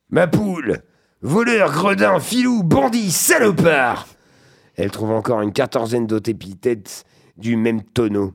[0.10, 0.82] Ma poule
[1.22, 4.08] Voleur, gredin, filou, bandit, salopard
[4.76, 7.04] Elle trouve encore une quatorzaine d'autres épithètes
[7.38, 8.34] du même tonneau.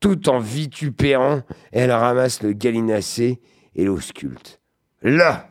[0.00, 3.38] Tout en vitupérant, elle ramasse le gallinacé
[3.74, 4.62] et l'ausculte.
[5.02, 5.50] Là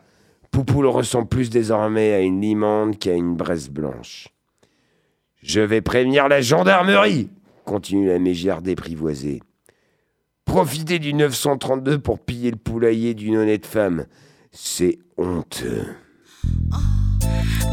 [0.56, 4.30] Poupoule ressemble plus désormais à une limande qu'à une braise blanche.
[5.44, 7.28] Je vais prévenir la gendarmerie,
[7.66, 9.42] continue la mégère déprivoisée.
[10.46, 14.06] Profiter du 932 pour piller le poulailler d'une honnête femme,
[14.54, 15.88] c'est honteux.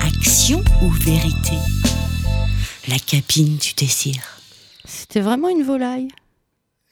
[0.01, 1.55] Action ou vérité?
[2.89, 4.17] La cabine du désir.
[4.85, 6.09] C'était vraiment une volaille.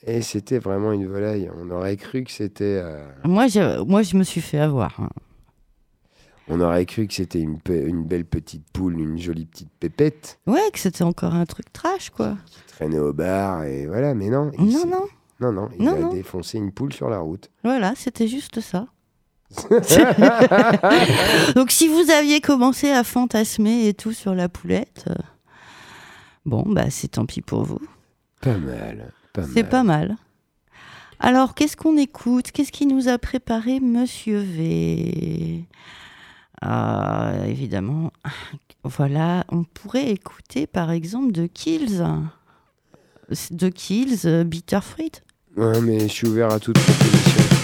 [0.06, 1.50] Et c'était vraiment une volaille.
[1.60, 2.78] On aurait cru que c'était.
[2.80, 5.10] euh, Moi, je, moi, je me suis fait avoir.
[6.50, 7.58] On aurait cru que c'était une,
[8.04, 12.36] belle petite poule, une jolie petite pépette Ouais, que c'était encore un truc trash, quoi.
[12.46, 14.14] qui traînait au bar et voilà.
[14.14, 14.50] Mais non.
[14.58, 15.06] Non, non,
[15.40, 15.68] Non, non.
[15.78, 16.12] Il Non, a non.
[16.12, 17.50] défoncé une poule sur la route.
[17.64, 18.86] voilà, c'était juste ça.
[21.56, 25.14] Donc, si vous aviez commencé à fantasmer et tout sur la poulette, euh,
[26.46, 27.80] bon, bah, c'est tant pis pour vous.
[28.40, 29.12] Pas mal.
[29.32, 30.16] Pas C'est pas mal.
[31.18, 32.50] Alors, qu'est-ce qu'on écoute?
[32.52, 35.64] Qu'est-ce qui nous a préparé Monsieur V?
[36.60, 38.12] Ah, Évidemment,
[38.84, 42.02] voilà, on pourrait écouter par exemple de Kills.
[43.50, 45.12] De Kills, euh, Bitter Fruit.
[45.56, 47.59] Ouais, mais je suis ouvert à toute proposition.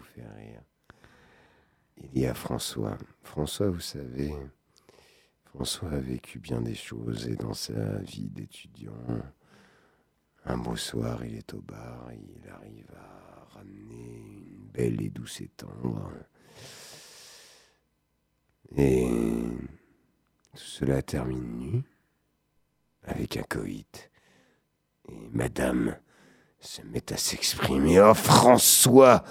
[0.00, 0.62] Faire rire.
[1.96, 2.96] Il y a François.
[3.22, 4.32] François, vous savez,
[5.44, 8.92] François a vécu bien des choses et dans sa vie d'étudiant,
[10.44, 15.40] un beau soir, il est au bar il arrive à ramener une belle et douce
[15.40, 16.10] et tendre.
[18.76, 19.06] Et
[20.54, 21.82] cela termine nu
[23.04, 24.10] avec un coït.
[25.08, 25.96] Et madame
[26.60, 28.00] se met à s'exprimer.
[28.00, 29.24] Oh François,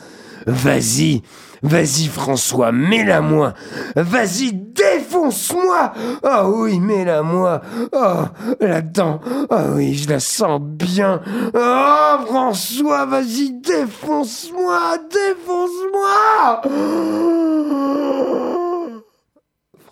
[0.46, 1.22] vas-y,
[1.62, 3.54] vas-y François, mets-la moi.
[3.96, 5.94] Vas-y, défonce-moi.
[6.24, 7.62] Oh oui, mets-la moi.
[7.92, 8.24] Oh,
[8.60, 9.20] là-dedans.
[9.50, 11.22] Oh oui, je la sens bien.
[11.54, 16.62] Oh François, vas-y, défonce-moi, défonce-moi.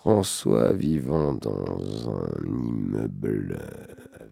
[0.00, 3.58] François vivant dans un immeuble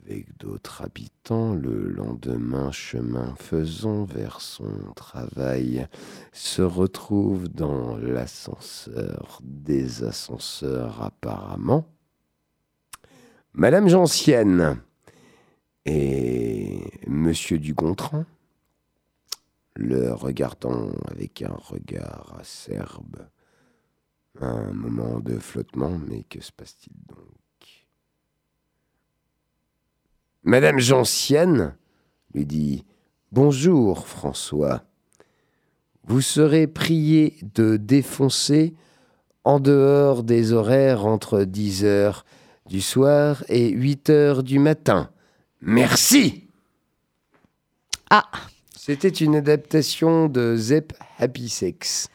[0.08, 5.86] avec d'autres habitants, le lendemain chemin faisant vers son travail,
[6.32, 11.84] se retrouve dans l'ascenseur des ascenseurs apparemment.
[13.52, 14.80] Madame Gentienne
[15.84, 18.24] et Monsieur Dugontran,
[19.76, 23.28] le regardant avec un regard acerbe,
[24.40, 27.47] un moment de flottement, mais que se passe-t-il donc?
[30.44, 31.76] Madame Gentienne
[32.34, 32.84] lui dit
[33.32, 34.82] Bonjour, François.
[36.04, 38.74] Vous serez prié de défoncer
[39.44, 42.24] en dehors des horaires entre 10 heures
[42.66, 45.10] du soir et 8 heures du matin.
[45.60, 46.48] Merci
[48.10, 48.24] Ah,
[48.76, 52.08] C'était une adaptation de Zep Happy Sex.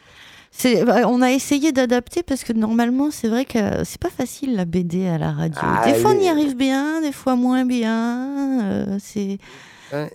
[0.85, 4.65] Bah, on a essayé d'adapter parce que normalement, c'est vrai que c'est pas facile la
[4.65, 5.59] BD à la radio.
[5.61, 8.61] Ah, des fois, on y arrive bien, des fois moins bien.
[8.63, 9.37] euh, c'est
[9.91, 10.07] un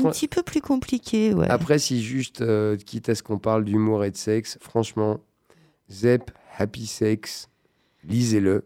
[0.00, 1.48] fran- petit peu plus compliqué, ouais.
[1.48, 5.18] Après, si juste, euh, quitte à ce qu'on parle d'humour et de sexe, franchement,
[5.90, 7.48] Zep, Happy Sex,
[8.08, 8.64] lisez-le.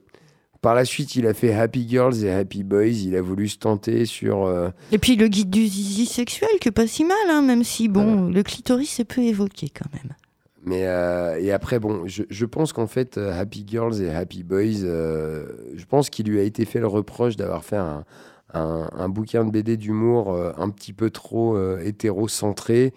[0.62, 2.88] Par la suite, il a fait Happy Girls et Happy Boys.
[2.88, 4.44] Il a voulu se tenter sur.
[4.44, 7.64] euh, Et puis le guide du zizi sexuel, qui est pas si mal, hein, même
[7.64, 10.12] si bon, le clitoris c'est peu évoqué quand même.
[10.62, 14.84] Mais euh, et après, bon, je, pense qu'en fait, euh, Happy Girls et Happy Boys,
[14.84, 19.50] euh, je pense qu'il lui a été fait le reproche d'avoir fait un, bouquin de
[19.50, 22.92] BD d'humour un petit peu trop hétérocentré.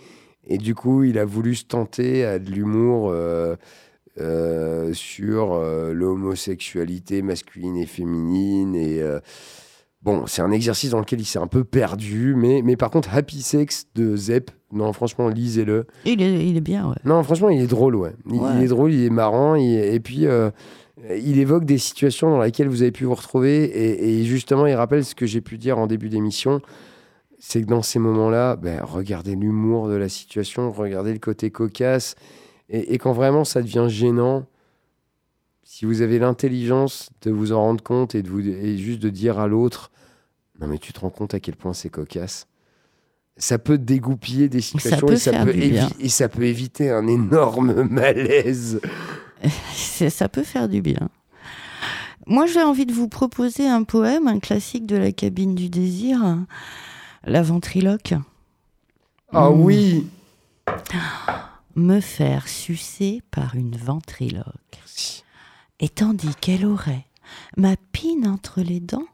[0.45, 3.13] Et du coup, il a voulu se tenter à de l'humour
[4.93, 5.55] sur
[5.93, 8.75] l'homosexualité masculine et féminine.
[8.75, 9.03] Et
[10.01, 12.33] bon, c'est un exercice dans lequel il s'est un peu perdu.
[12.35, 15.85] Mais, mais par contre, Happy Sex de Zep, non, franchement, lisez-le.
[16.05, 16.95] Il est, il est bien, ouais.
[17.05, 18.13] Non, franchement, il est drôle, ouais.
[18.29, 18.49] Il, Ouais.
[18.57, 19.55] il est drôle, il est marrant.
[19.55, 20.49] il- et puis, euh,
[21.17, 23.63] il évoque des situations dans lesquelles vous avez pu vous retrouver.
[23.65, 26.61] Et, et justement, il rappelle ce que j'ai pu dire en début d'émission.
[27.39, 32.15] C'est que dans ces moments-là, ben, regardez l'humour de la situation, regardez le côté cocasse.
[32.69, 34.45] Et, et quand vraiment ça devient gênant,
[35.63, 39.09] si vous avez l'intelligence de vous en rendre compte et, de vous, et juste de
[39.09, 39.91] dire à l'autre
[40.61, 42.47] Non, mais tu te rends compte à quel point c'est cocasse
[43.37, 45.55] ça peut dégoupiller des situations et, ça peut
[45.99, 48.79] et ça peut éviter un énorme malaise.
[50.09, 51.09] Ça peut faire du bien.
[52.27, 56.37] Moi, j'ai envie de vous proposer un poème, un classique de la cabine du désir,
[57.25, 58.13] La ventriloque.
[59.33, 59.61] Ah Mm.
[59.61, 60.07] oui
[61.75, 64.45] Me faire sucer par une ventriloque.
[64.77, 65.23] Merci.
[65.81, 67.05] Et tandis qu'elle aurait
[67.57, 69.07] ma pine entre les dents,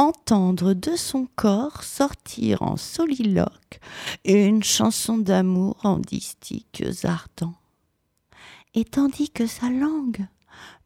[0.00, 3.80] entendre de son corps sortir en soliloque
[4.24, 7.54] une chanson d'amour en distiques ardents.
[8.74, 10.26] Et tandis que sa langue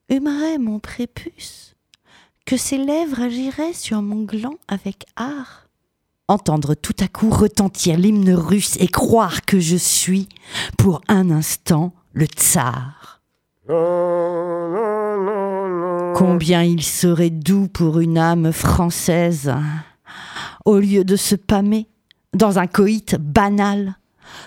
[0.09, 1.77] humerait mon prépuce,
[2.45, 5.69] que ses lèvres agiraient sur mon gland avec art,
[6.27, 10.29] entendre tout à coup retentir l'hymne russe et croire que je suis,
[10.77, 13.21] pour un instant, le tsar.
[16.15, 19.53] Combien il serait doux pour une âme française,
[20.65, 21.89] au lieu de se pâmer
[22.33, 23.97] dans un coït banal,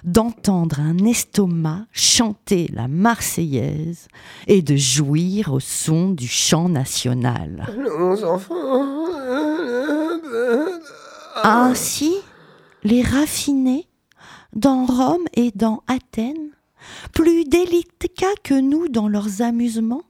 [0.03, 4.07] d'entendre un estomac chanter la Marseillaise
[4.47, 7.67] et de jouir au son du chant national.
[7.77, 8.85] Nos enfants.
[11.43, 12.15] Ainsi,
[12.83, 13.87] les raffinés,
[14.53, 16.51] dans Rome et dans Athènes,
[17.13, 20.03] plus délicats que nous dans leurs amusements,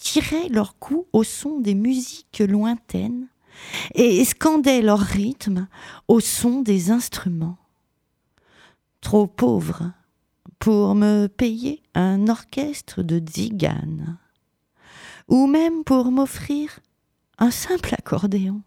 [0.00, 3.28] tiraient leur coup au son des musiques lointaines
[3.94, 5.68] et scandaient leur rythme
[6.08, 7.58] au son des instruments.
[9.00, 9.92] Trop pauvre
[10.58, 14.18] pour me payer un orchestre de tziganes,
[15.28, 16.80] ou même pour m'offrir
[17.38, 18.62] un simple accordéon.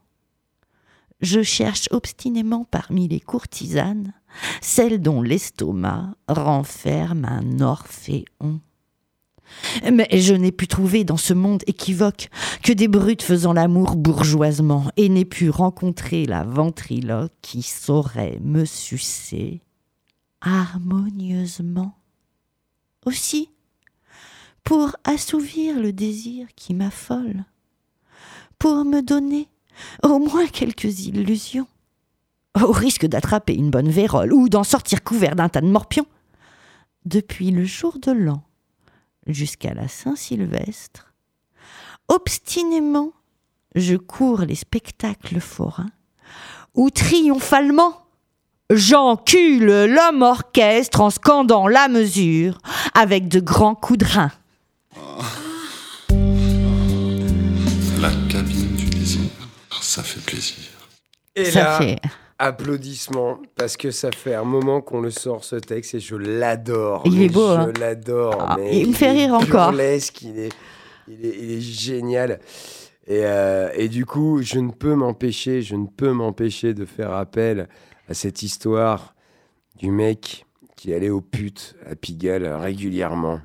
[1.21, 4.13] Je cherche obstinément parmi les courtisanes
[4.61, 8.59] celle dont l'estomac renferme un orphéon.
[9.91, 12.29] Mais je n'ai pu trouver dans ce monde équivoque
[12.63, 18.65] que des brutes faisant l'amour bourgeoisement, et n'ai pu rencontrer la ventriloque qui saurait me
[18.65, 19.61] sucer
[20.43, 21.97] harmonieusement.
[23.05, 23.49] Aussi,
[24.63, 27.43] pour assouvir le désir qui m'affole,
[28.59, 29.47] pour me donner
[30.03, 31.67] au moins quelques illusions,
[32.61, 36.05] au risque d'attraper une bonne vérole ou d'en sortir couvert d'un tas de morpions,
[37.05, 38.43] depuis le jour de l'an
[39.27, 41.13] jusqu'à la Saint-Sylvestre,
[42.07, 43.11] obstinément
[43.75, 45.89] je cours les spectacles forains,
[46.75, 48.05] où triomphalement
[48.69, 52.57] j'encule l'homme orchestre en scandant la mesure
[52.93, 54.31] avec de grands coups de rein.
[57.99, 59.21] La cabine du désir.
[59.81, 60.57] Ça fait plaisir.
[61.35, 61.99] Et Ça là, fait.
[62.43, 67.03] Applaudissements, parce que ça fait un moment qu'on le sort ce texte et je l'adore.
[67.05, 67.73] Il est beau, Je hein.
[67.79, 68.35] l'adore.
[68.39, 69.71] Ah, il me fait est rire encore.
[69.71, 70.49] burlesque, Il est,
[71.07, 72.39] il est, il est génial.
[73.07, 77.11] Et, euh, et du coup, je ne peux m'empêcher, je ne peux m'empêcher de faire
[77.13, 77.67] appel
[78.09, 79.15] à cette histoire
[79.77, 83.39] du mec qui allait aux putes à Pigalle régulièrement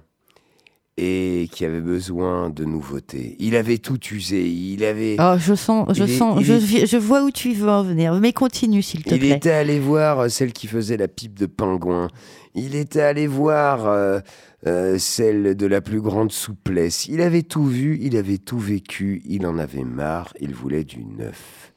[1.01, 3.36] et qui avait besoin de nouveautés.
[3.38, 5.16] Il avait tout usé, il avait...
[5.20, 7.68] Oh, je sens, je Il sens, il je, est- vi- je vois où tu veux
[7.68, 8.12] en venir.
[8.14, 9.30] Mais continue, s'il te Il plaît.
[9.36, 12.09] était allé voir euh, celle qui faisait la pipe de pingouin.
[12.57, 14.18] Il était allé voir euh,
[14.66, 17.07] euh, celle de la plus grande souplesse.
[17.07, 21.05] Il avait tout vu, il avait tout vécu, il en avait marre, il voulait du
[21.05, 21.72] neuf.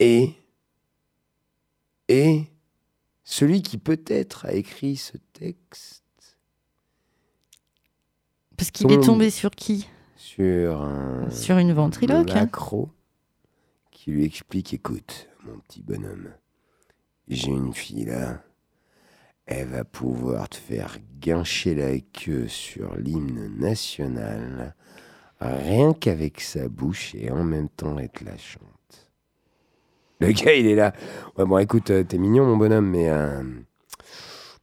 [0.00, 0.30] Et,
[2.08, 2.42] et,
[3.22, 6.03] celui qui peut-être a écrit ce texte
[8.56, 9.88] Parce qu'il est tombé sur qui?
[10.16, 12.30] Sur un Sur une ventriloque.
[12.30, 12.40] hein.
[12.40, 12.90] Macro
[13.90, 16.30] qui lui explique écoute, mon petit bonhomme,
[17.28, 18.42] j'ai une fille là.
[19.46, 24.74] Elle va pouvoir te faire guincher la queue sur l'hymne national,
[25.40, 29.10] rien qu'avec sa bouche et en même temps elle te la chante.
[30.20, 30.94] Le gars, il est là.
[31.36, 33.10] Ouais, bon, écoute, euh, t'es mignon, mon bonhomme, mais.
[33.10, 33.42] euh,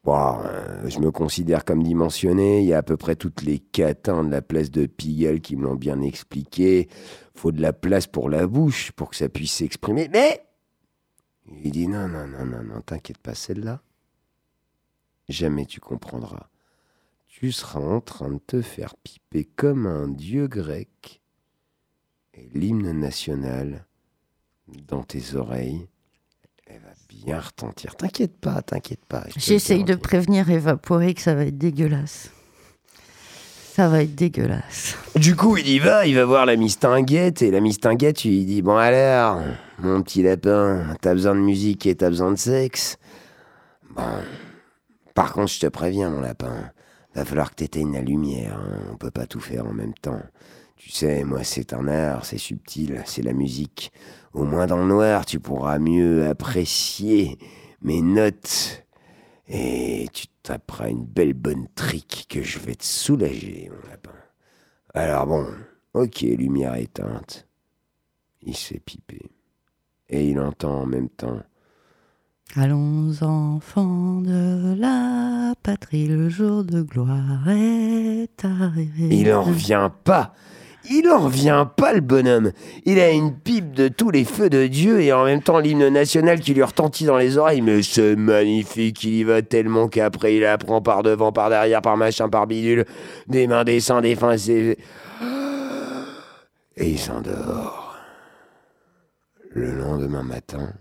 [0.07, 2.61] euh, je me considère comme dimensionné.
[2.61, 5.55] Il y a à peu près toutes les catins de la place de Pigalle qui
[5.55, 6.89] me l'ont bien expliqué.
[7.35, 10.09] Faut de la place pour la bouche, pour que ça puisse s'exprimer.
[10.11, 10.45] Mais.
[11.63, 13.81] Il dit non, non, non, non, non, t'inquiète pas, celle-là.
[15.29, 16.49] Jamais tu comprendras.
[17.27, 21.21] Tu seras en train de te faire piper comme un dieu grec.
[22.33, 23.85] Et l'hymne national
[24.87, 25.87] dans tes oreilles,
[26.73, 26.93] elle va
[27.25, 27.95] bien retentir.
[27.95, 29.25] T'inquiète pas, t'inquiète pas.
[29.35, 32.31] J'essaye de prévenir Évaporé que ça va être dégueulasse.
[33.73, 34.97] Ça va être dégueulasse.
[35.15, 38.61] Du coup, il y va, il va voir la mistinguette, et la mistinguette, il dit
[38.61, 39.41] Bon, alors,
[39.79, 42.97] mon petit lapin, t'as besoin de musique et t'as besoin de sexe?
[43.95, 44.03] Bon,
[45.13, 46.71] par contre, je te préviens, mon lapin,
[47.15, 50.21] va falloir que t'éteignes la lumière, hein, on peut pas tout faire en même temps.
[50.83, 53.91] Tu sais, moi, c'est un art, c'est subtil, c'est la musique.
[54.33, 57.37] Au moins dans le noir, tu pourras mieux apprécier
[57.83, 58.83] mes notes.
[59.47, 64.09] Et tu taperas une belle bonne trique que je vais te soulager, mon lapin.
[64.95, 65.45] Alors bon,
[65.93, 67.47] ok, lumière éteinte.
[68.41, 69.21] Il s'est pipé.
[70.09, 71.41] Et il entend en même temps.
[72.55, 79.09] Allons, enfants de la patrie, le jour de gloire est arrivé.
[79.11, 80.33] Il en revient pas
[80.89, 82.51] Il en revient pas, le bonhomme
[82.85, 85.89] Il a une pipe de tous les feux de Dieu et en même temps l'hymne
[85.89, 87.61] national qui lui retentit dans les oreilles.
[87.61, 91.97] Mais c'est magnifique, il y va tellement qu'après il apprend par devant, par derrière, par
[91.97, 92.85] machin, par bidule,
[93.27, 94.35] des mains, des seins, des fins.
[94.37, 94.77] Et
[96.77, 97.97] il s'endort.
[99.51, 100.73] Le lendemain matin,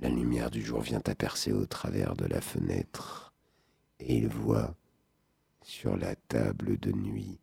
[0.00, 3.34] la lumière du jour vient apercer au travers de la fenêtre
[4.00, 4.74] et il voit
[5.62, 7.38] sur la table de nuit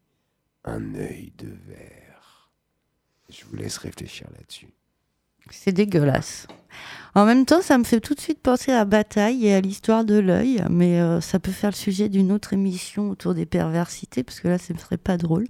[0.66, 2.50] un œil de verre.
[3.30, 4.70] Je vous laisse réfléchir là-dessus.
[5.50, 6.48] C'est dégueulasse.
[7.16, 10.06] En même temps, ça me fait tout de suite penser à Bataille et à l'histoire
[10.06, 14.24] de l'œil, mais euh, ça peut faire le sujet d'une autre émission autour des perversités,
[14.24, 15.46] parce que là, ce ne serait pas drôle.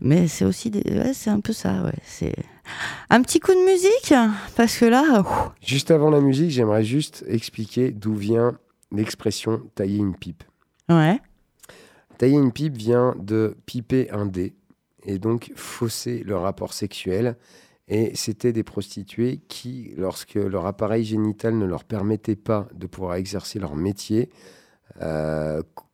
[0.00, 0.82] Mais c'est aussi des...
[0.98, 1.98] ouais, c'est un peu ça, ouais.
[2.04, 2.34] C'est
[3.10, 4.14] un petit coup de musique,
[4.56, 5.24] parce que là,
[5.60, 8.56] Juste avant la musique, j'aimerais juste expliquer d'où vient
[8.92, 10.44] l'expression tailler une pipe.
[10.88, 11.20] ouais.
[12.22, 14.54] Tailler une pipe vient de piper un dé
[15.02, 17.36] et donc fausser le rapport sexuel.
[17.88, 23.16] Et c'était des prostituées qui, lorsque leur appareil génital ne leur permettait pas de pouvoir
[23.16, 24.30] exercer leur métier,
[25.00, 25.86] euh, co-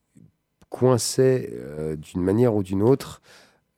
[0.68, 3.22] coinçaient euh, d'une manière ou d'une autre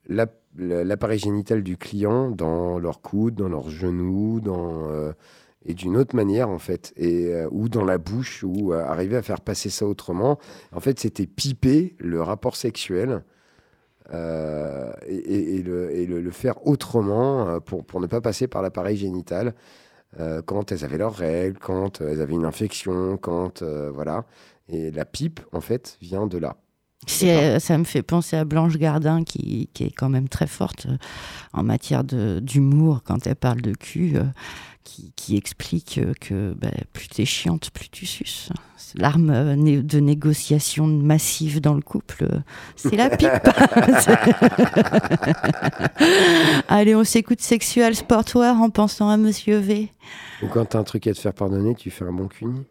[0.09, 5.13] l'appareil génital du client dans leur coude, dans leurs genoux, dans, euh,
[5.65, 9.15] et d'une autre manière en fait, et, euh, ou dans la bouche, ou euh, arriver
[9.17, 10.39] à faire passer ça autrement.
[10.71, 13.23] En fait, c'était piper le rapport sexuel
[14.13, 18.97] euh, et, le, et le- le faire autrement pour, pour ne pas passer par l'appareil
[18.97, 19.53] génital
[20.45, 24.25] quand elles avaient leurs règles, quand elles avaient une infection, quand voilà.
[24.67, 26.57] Et la pipe, en fait, vient de là.
[27.07, 30.85] Ça me fait penser à Blanche Gardin qui, qui est quand même très forte
[31.53, 34.17] en matière de- d'humour quand elle parle de cul,
[34.83, 38.49] qui, explique euh, que ben, plus t'es chiante, plus tu suces.
[38.95, 42.39] L'arme euh, de négociation massive dans le couple, euh,
[42.75, 43.29] c'est la pipe.
[46.67, 49.89] Allez, on s'écoute Sexual Sportwear en pensant à Monsieur V.
[50.43, 52.65] Ou quand t'as un truc à te faire pardonner, tu fais un bon cuni.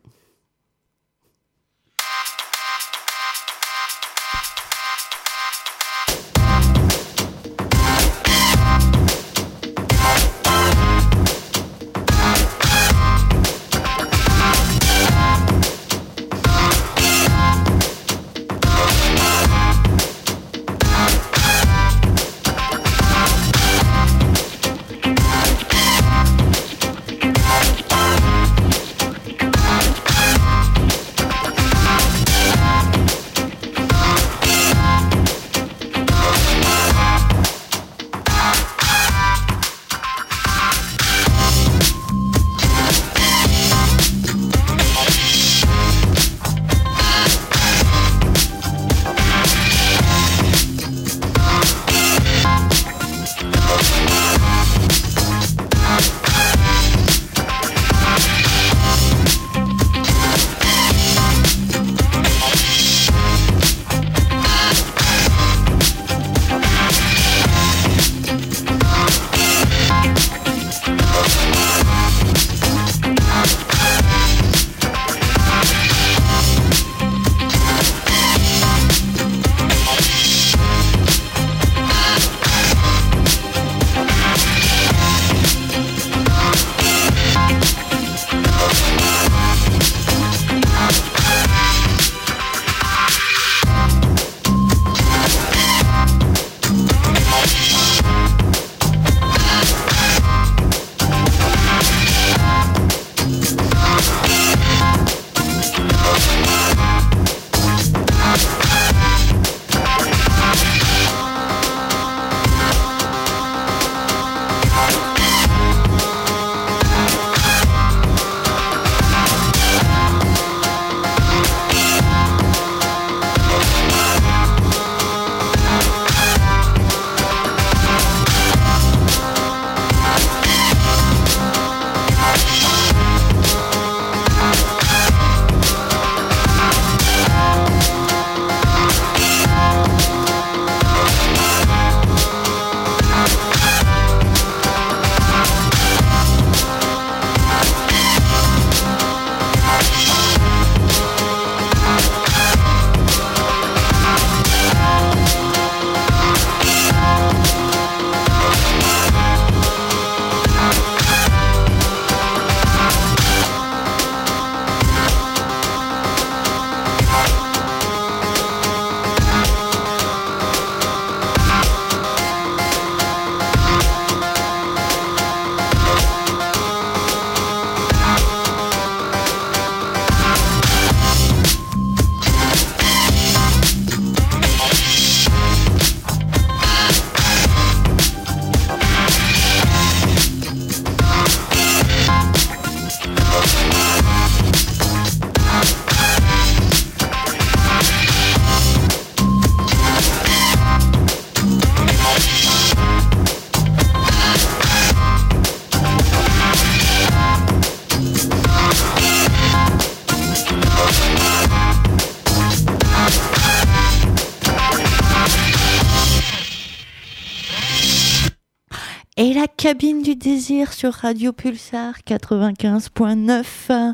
[219.23, 223.93] Et la cabine du désir sur Radio Pulsar 95.9.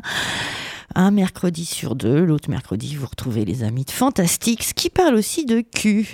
[0.95, 5.43] Un mercredi sur deux, l'autre mercredi, vous retrouvez les amis de Fantastics qui parlent aussi
[5.43, 6.09] de cul.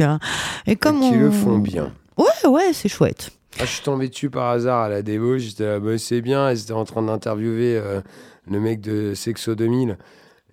[0.65, 1.19] Et comme qui on...
[1.19, 1.93] le font bien.
[2.17, 3.29] Ouais, ouais, c'est chouette.
[3.59, 5.41] Ah, je suis tombé dessus par hasard à la débauche.
[5.41, 6.49] J'étais là, bah, c'est bien.
[6.51, 8.01] Ils étaient en train d'interviewer euh,
[8.49, 9.95] le mec de Sexo 2000.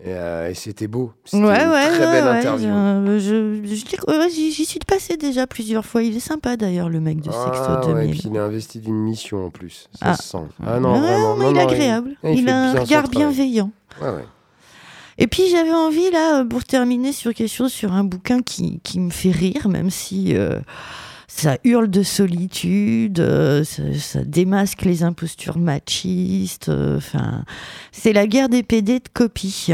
[0.03, 1.12] Et, euh, et c'était beau.
[1.26, 2.68] C'était Ouais, une ouais, très ouais, belle ouais, interview.
[2.68, 6.03] je- je- je dis que- ouais, J'y suis passé déjà plusieurs fois.
[6.03, 7.36] Il est sympa d'ailleurs, le mec de Sexto
[7.68, 8.09] Ah, ouais, 2000.
[8.09, 9.88] et puis il est investi d'une mission en plus.
[9.92, 10.14] Ça Ah.
[10.16, 10.38] se sent.
[10.66, 11.36] Ah non, Ouais, vraiment.
[11.36, 12.11] non, il est agréable.
[12.24, 13.70] il a un bien regard bienveillant.
[15.18, 18.98] Et puis j'avais envie là, pour terminer sur quelque chose, sur un bouquin qui, qui
[19.01, 20.61] me fait rire, même si euh,
[21.33, 26.68] ça hurle de solitude, euh, ça, ça démasque les impostures machistes.
[26.68, 27.45] euh, Enfin,
[27.93, 29.72] c'est la guerre des PD de copie.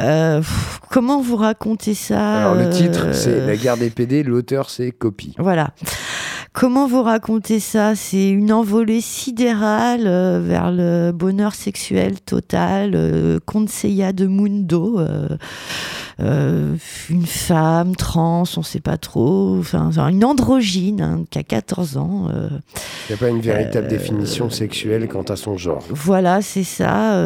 [0.00, 4.70] Euh, pff, comment vous racontez ça Alors le titre, c'est La guerre des PD, l'auteur,
[4.70, 5.34] c'est Copie.
[5.38, 5.72] Voilà.
[6.52, 7.94] Comment vous racontez ça?
[7.94, 15.28] C'est une envolée sidérale euh, vers le bonheur sexuel total, euh, Conseilla de Mundo, euh,
[16.20, 16.76] euh,
[17.08, 22.28] une femme trans, on sait pas trop, enfin une androgyne hein, qui a 14 ans.
[22.28, 22.60] Il
[23.08, 25.82] n'y a pas une véritable définition sexuelle quant à son genre.
[25.88, 27.18] voilà, c'est ça.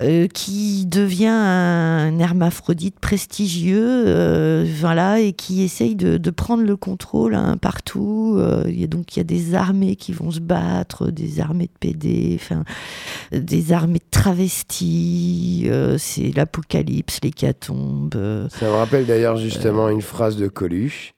[0.00, 6.62] Euh, euh, qui devient un hermaphrodite prestigieux, euh, voilà, et qui essaye de, de prendre
[6.64, 8.36] le contrôle hein, partout.
[8.38, 11.40] Euh, il y a donc il y a des armées qui vont se battre, des
[11.40, 12.64] armées de PD, enfin,
[13.32, 15.64] des armées de travestis.
[15.66, 18.14] euh, c'est l'apocalypse, l'hécatombe.
[18.16, 21.14] euh, Ça me rappelle d'ailleurs justement une phrase de Coluche.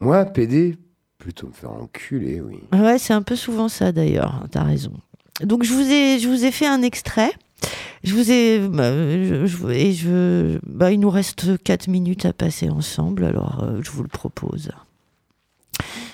[0.00, 0.76] Moi, PD,
[1.18, 2.56] plutôt me faire enculer, oui.
[2.72, 4.92] Ouais, c'est un peu souvent ça d'ailleurs, t'as raison.
[5.42, 7.30] Donc je vous ai, je vous ai fait un extrait.
[8.02, 8.58] Je vous ai.
[8.68, 13.90] bah, et je, bah, il nous reste 4 minutes à passer ensemble, alors euh, je
[13.90, 14.70] vous le propose.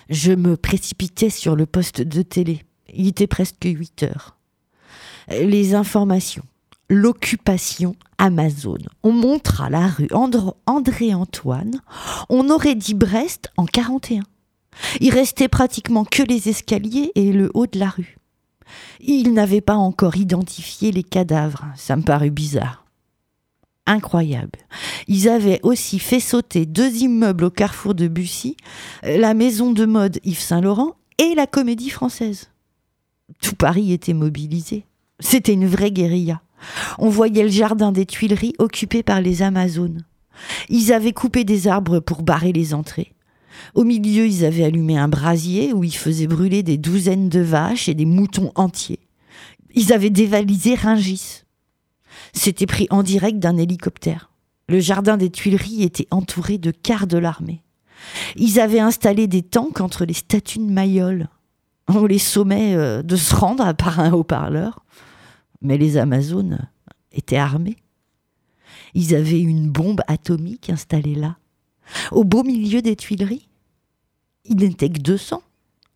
[0.08, 2.64] Je me précipitais sur le poste de télé.
[2.94, 4.36] Il était presque 8 heures.
[5.28, 6.44] Les informations.
[6.88, 8.78] L'occupation Amazon.
[9.02, 11.80] On montra la rue Andr- André-Antoine.
[12.28, 14.22] On aurait dit Brest en 41.
[15.00, 18.16] Il restait pratiquement que les escaliers et le haut de la rue.
[19.00, 21.66] Il n'avait pas encore identifié les cadavres.
[21.76, 22.84] Ça me parut bizarre.
[23.86, 24.58] Incroyable.
[25.06, 28.56] Ils avaient aussi fait sauter deux immeubles au carrefour de Bussy,
[29.04, 32.50] la maison de mode Yves Saint-Laurent et la comédie française.
[33.40, 34.84] Tout Paris était mobilisé.
[35.20, 36.42] C'était une vraie guérilla.
[36.98, 40.04] On voyait le jardin des Tuileries occupé par les Amazones.
[40.68, 43.12] Ils avaient coupé des arbres pour barrer les entrées.
[43.74, 47.88] Au milieu, ils avaient allumé un brasier où ils faisaient brûler des douzaines de vaches
[47.88, 49.00] et des moutons entiers.
[49.74, 51.44] Ils avaient dévalisé Ringis.
[52.32, 54.30] C'était pris en direct d'un hélicoptère.
[54.68, 57.62] Le jardin des Tuileries était entouré de quarts de l'armée.
[58.36, 61.28] Ils avaient installé des tanks entre les statues de Mayol.
[61.88, 64.84] On les sommait euh, de se rendre par un haut-parleur.
[65.62, 66.68] Mais les Amazones
[67.12, 67.76] étaient armés.
[68.94, 71.36] Ils avaient une bombe atomique installée là
[72.10, 73.45] au beau milieu des Tuileries.
[74.48, 75.42] Ils n'étaient que 200,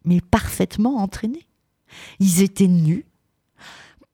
[0.04, 1.46] mais parfaitement entraînés.
[2.18, 3.04] Ils étaient nus,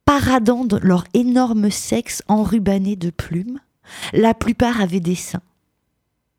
[0.04, 3.60] paradant de leur énorme sexe enrubanné de plumes.
[4.12, 5.42] La plupart avaient des seins.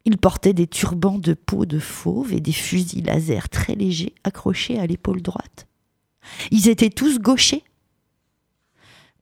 [0.06, 4.80] Ils portaient des turbans de peau de fauve et des fusils laser très légers accrochés
[4.80, 5.68] à l'épaule droite.
[6.52, 7.64] Ils étaient tous gauchers.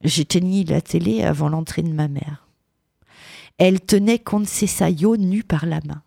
[0.03, 2.47] J'éteignis la télé avant l'entrée de ma mère.
[3.57, 6.03] Elle tenait Consesayo nu par la main.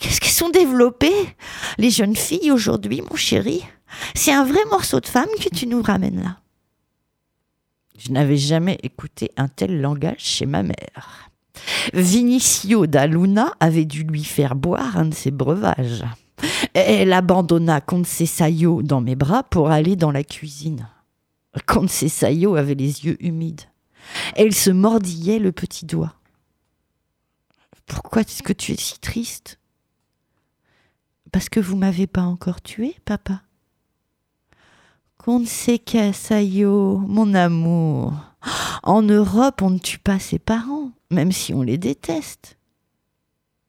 [0.00, 1.36] Qu'est-ce qu'elles sont développées,
[1.78, 3.64] les jeunes filles aujourd'hui, mon chéri?
[4.14, 6.38] C'est un vrai morceau de femme que tu nous ramènes là.
[7.96, 11.30] Je n'avais jamais écouté un tel langage chez ma mère.
[11.92, 16.04] Vinicio da Luna avait dû lui faire boire un de ses breuvages.
[16.74, 20.88] Elle abandonna Consesayo dans mes bras pour aller dans la cuisine.
[21.66, 23.62] Consesayo avait les yeux humides.
[24.34, 26.14] Elle se mordillait le petit doigt.
[27.86, 29.58] Pourquoi est-ce que tu es si triste?
[31.34, 33.42] Parce que vous m'avez pas encore tué, papa.
[35.18, 38.12] Consesayo, mon amour.
[38.84, 42.56] En Europe, on ne tue pas ses parents, même si on les déteste.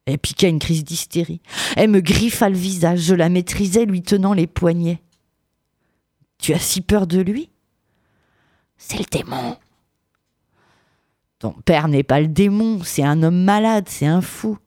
[0.05, 1.41] Elle piqua une crise d'hystérie.
[1.76, 5.01] Elle me griffa le visage, je la maîtrisais, lui tenant les poignets.
[6.38, 7.49] Tu as si peur de lui?
[8.78, 9.57] C'est le démon.
[11.39, 14.59] Ton père n'est pas le démon, c'est un homme malade, c'est un fou.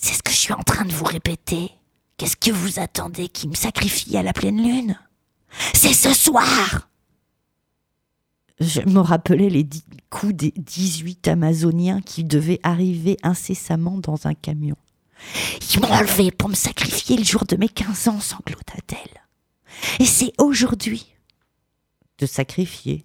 [0.00, 1.72] C'est ce que je suis en train de vous répéter.
[2.16, 4.98] Qu'est-ce que vous attendez qui me sacrifie à la pleine lune?
[5.74, 6.88] C'est ce soir
[8.60, 9.66] Je me rappelais les
[10.08, 14.76] coups des 18 Amazoniens qui devaient arriver incessamment dans un camion.
[15.74, 19.22] Ils m'ont enlevé pour me sacrifier le jour de mes 15 ans, sanglota-t-elle.
[19.98, 21.06] Et c'est aujourd'hui
[22.18, 23.04] de sacrifier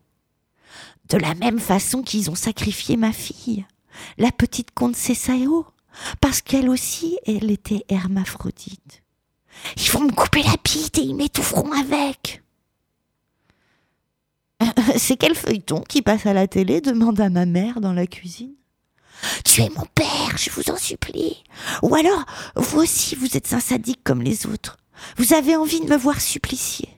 [1.10, 3.66] de la même façon qu'ils ont sacrifié ma fille,
[4.18, 5.66] la petite comte Cessao,
[6.22, 9.04] parce qu'elle aussi, elle était hermaphrodite.
[9.78, 12.42] Ils vont me couper la bite et ils m'étoufferont avec.
[14.98, 18.54] C'est quel feuilleton qui passe à la télé demanda ma mère dans la cuisine.
[19.46, 21.44] Tuez mon père, je vous en supplie.
[21.82, 22.26] Ou alors,
[22.56, 24.78] vous aussi, vous êtes un sadique comme les autres.
[25.18, 26.90] Vous avez envie de me voir supplicier.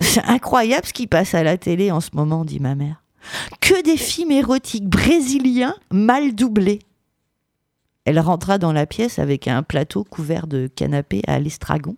[0.00, 3.02] C'est incroyable ce qui passe à la télé en ce moment, dit ma mère.
[3.60, 6.80] Que des films érotiques brésiliens mal doublés.
[8.04, 11.96] Elle rentra dans la pièce avec un plateau couvert de canapé à l'estragon.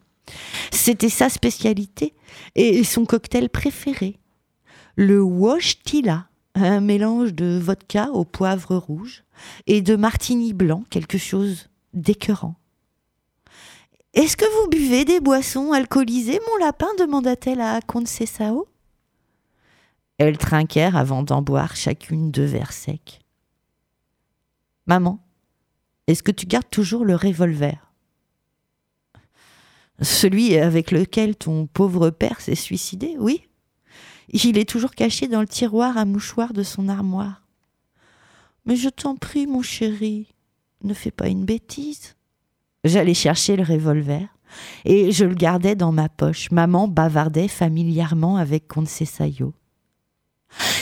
[0.70, 2.14] C'était sa spécialité
[2.54, 4.18] et son cocktail préféré.
[4.96, 9.24] Le wash tila, un mélange de vodka au poivre rouge
[9.66, 12.54] et de martini blanc, quelque chose d'écœurant.
[14.14, 16.88] Est-ce que vous buvez des boissons alcoolisées, mon lapin?
[16.98, 18.66] demanda-t-elle à Concessao.
[20.18, 23.20] Elles trinquèrent avant d'en boire chacune deux verres secs.
[24.86, 25.20] Maman,
[26.06, 27.92] est-ce que tu gardes toujours le revolver?
[30.00, 33.42] Celui avec lequel ton pauvre père s'est suicidé, oui.
[34.28, 37.42] Il est toujours caché dans le tiroir à mouchoir de son armoire.
[38.66, 40.34] Mais je t'en prie, mon chéri,
[40.82, 42.16] ne fais pas une bêtise.
[42.84, 44.28] J'allais chercher le revolver
[44.84, 46.50] et je le gardais dans ma poche.
[46.50, 48.64] Maman bavardait familièrement avec.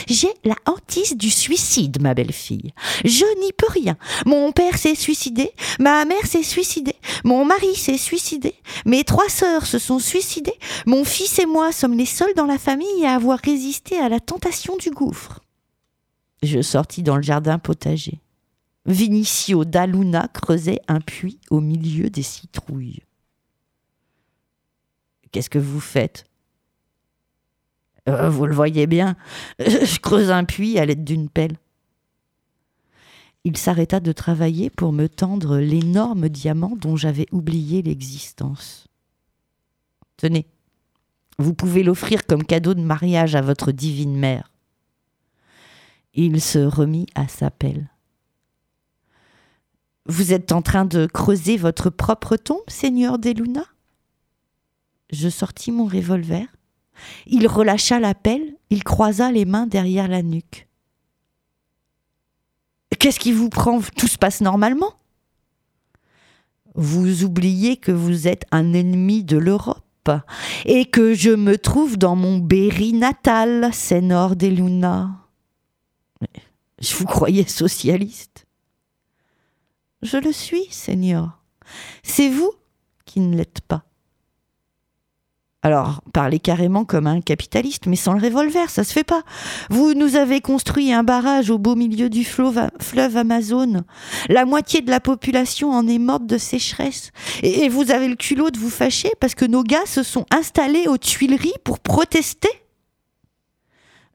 [0.07, 2.73] J'ai la hantise du suicide, ma belle-fille.
[3.03, 3.97] Je n'y peux rien.
[4.25, 8.55] Mon père s'est suicidé, ma mère s'est suicidée, mon mari s'est suicidé,
[8.85, 12.57] mes trois sœurs se sont suicidées, mon fils et moi sommes les seuls dans la
[12.57, 15.41] famille à avoir résisté à la tentation du gouffre.
[16.43, 18.19] Je sortis dans le jardin potager.
[18.85, 23.01] Vinicio d'Aluna creusait un puits au milieu des citrouilles.
[25.31, 26.25] Qu'est-ce que vous faites?
[28.07, 29.15] Euh, Vous le voyez bien,
[29.59, 31.57] je creuse un puits à l'aide d'une pelle.
[33.43, 38.87] Il s'arrêta de travailler pour me tendre l'énorme diamant dont j'avais oublié l'existence.
[40.17, 40.47] Tenez,
[41.37, 44.51] vous pouvez l'offrir comme cadeau de mariage à votre divine mère.
[46.13, 47.89] Il se remit à sa pelle.
[50.07, 53.65] Vous êtes en train de creuser votre propre tombe, Seigneur Deluna?
[55.11, 56.47] Je sortis mon revolver.
[57.25, 60.67] Il relâcha la pelle, il croisa les mains derrière la nuque.
[62.99, 63.81] Qu'est-ce qui vous prend?
[63.97, 64.93] Tout se passe normalement?
[66.73, 70.09] Vous oubliez que vous êtes un ennemi de l'Europe
[70.65, 75.27] et que je me trouve dans mon Berry natal, Seigneur Deluna.
[76.79, 78.45] Je vous croyais socialiste.
[80.01, 81.41] Je le suis, Seigneur.
[82.03, 82.51] C'est vous
[83.05, 83.85] qui ne l'êtes pas.
[85.65, 89.23] Alors, parlez carrément comme un capitaliste, mais sans le revolver, ça se fait pas.
[89.71, 93.83] Vous nous avez construit un barrage au beau milieu du fleuve, fleuve Amazon.
[94.29, 97.11] La moitié de la population en est morte de sécheresse.
[97.41, 100.87] Et, vous avez le culot de vous fâcher parce que nos gars se sont installés
[100.87, 102.51] aux Tuileries pour protester.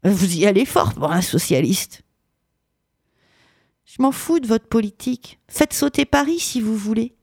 [0.05, 2.03] Vous y allez fort pour un socialiste.
[3.87, 5.41] Je m'en fous de votre politique.
[5.49, 7.17] Faites sauter Paris si vous voulez.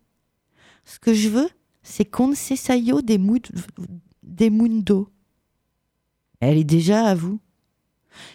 [0.84, 1.50] Ce que je veux,
[1.82, 3.18] c'est Concessayo des,
[4.28, 5.10] des Mundo.
[6.40, 7.40] Elle est déjà à vous.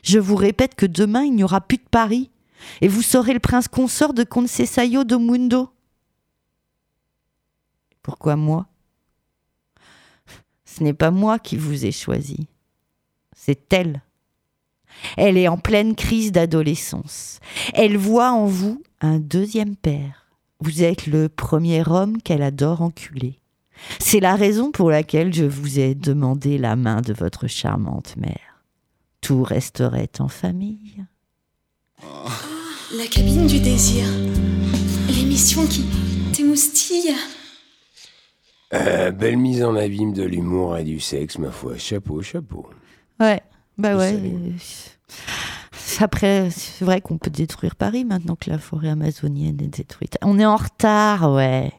[0.03, 2.31] Je vous répète que demain, il n'y aura plus de Paris.
[2.81, 5.71] Et vous serez le prince consort de Concessayo do Mundo.
[8.03, 8.67] Pourquoi moi?
[10.65, 12.49] Ce n'est pas moi qui vous ai choisi.
[13.37, 14.03] C'est elle.
[15.17, 17.41] Elle est en pleine crise d'adolescence.
[17.75, 20.27] Elle voit en vous un deuxième père.
[20.61, 23.42] Vous êtes le premier homme qu'elle adore enculer.
[23.99, 28.63] C'est la raison pour laquelle je vous ai demandé la main de votre charmante mère.
[29.21, 31.05] Tout resterait en famille.
[32.97, 34.05] La cabine du désir.
[35.09, 35.85] L'émission qui
[36.33, 37.15] t'émoustille.
[38.75, 41.77] Euh, belle mise en abîme de l'humour et du sexe, ma foi.
[41.77, 42.67] Chapeau, chapeau.
[43.21, 43.43] Ouais,
[43.79, 44.19] bah ouais.
[46.03, 50.19] Après, c'est vrai qu'on peut détruire Paris maintenant que la forêt amazonienne est détruite.
[50.21, 51.71] On est en retard, ouais.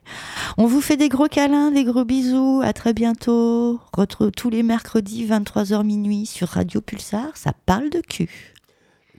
[0.58, 2.62] On vous fait des gros câlins, des gros bisous.
[2.64, 3.82] À très bientôt.
[3.92, 7.36] Retrouve tous les mercredis, 23h minuit sur Radio Pulsar.
[7.36, 8.54] Ça parle de cul.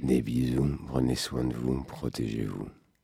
[0.02, 2.68] Des bisous, prenez soin de vous, protégez-vous.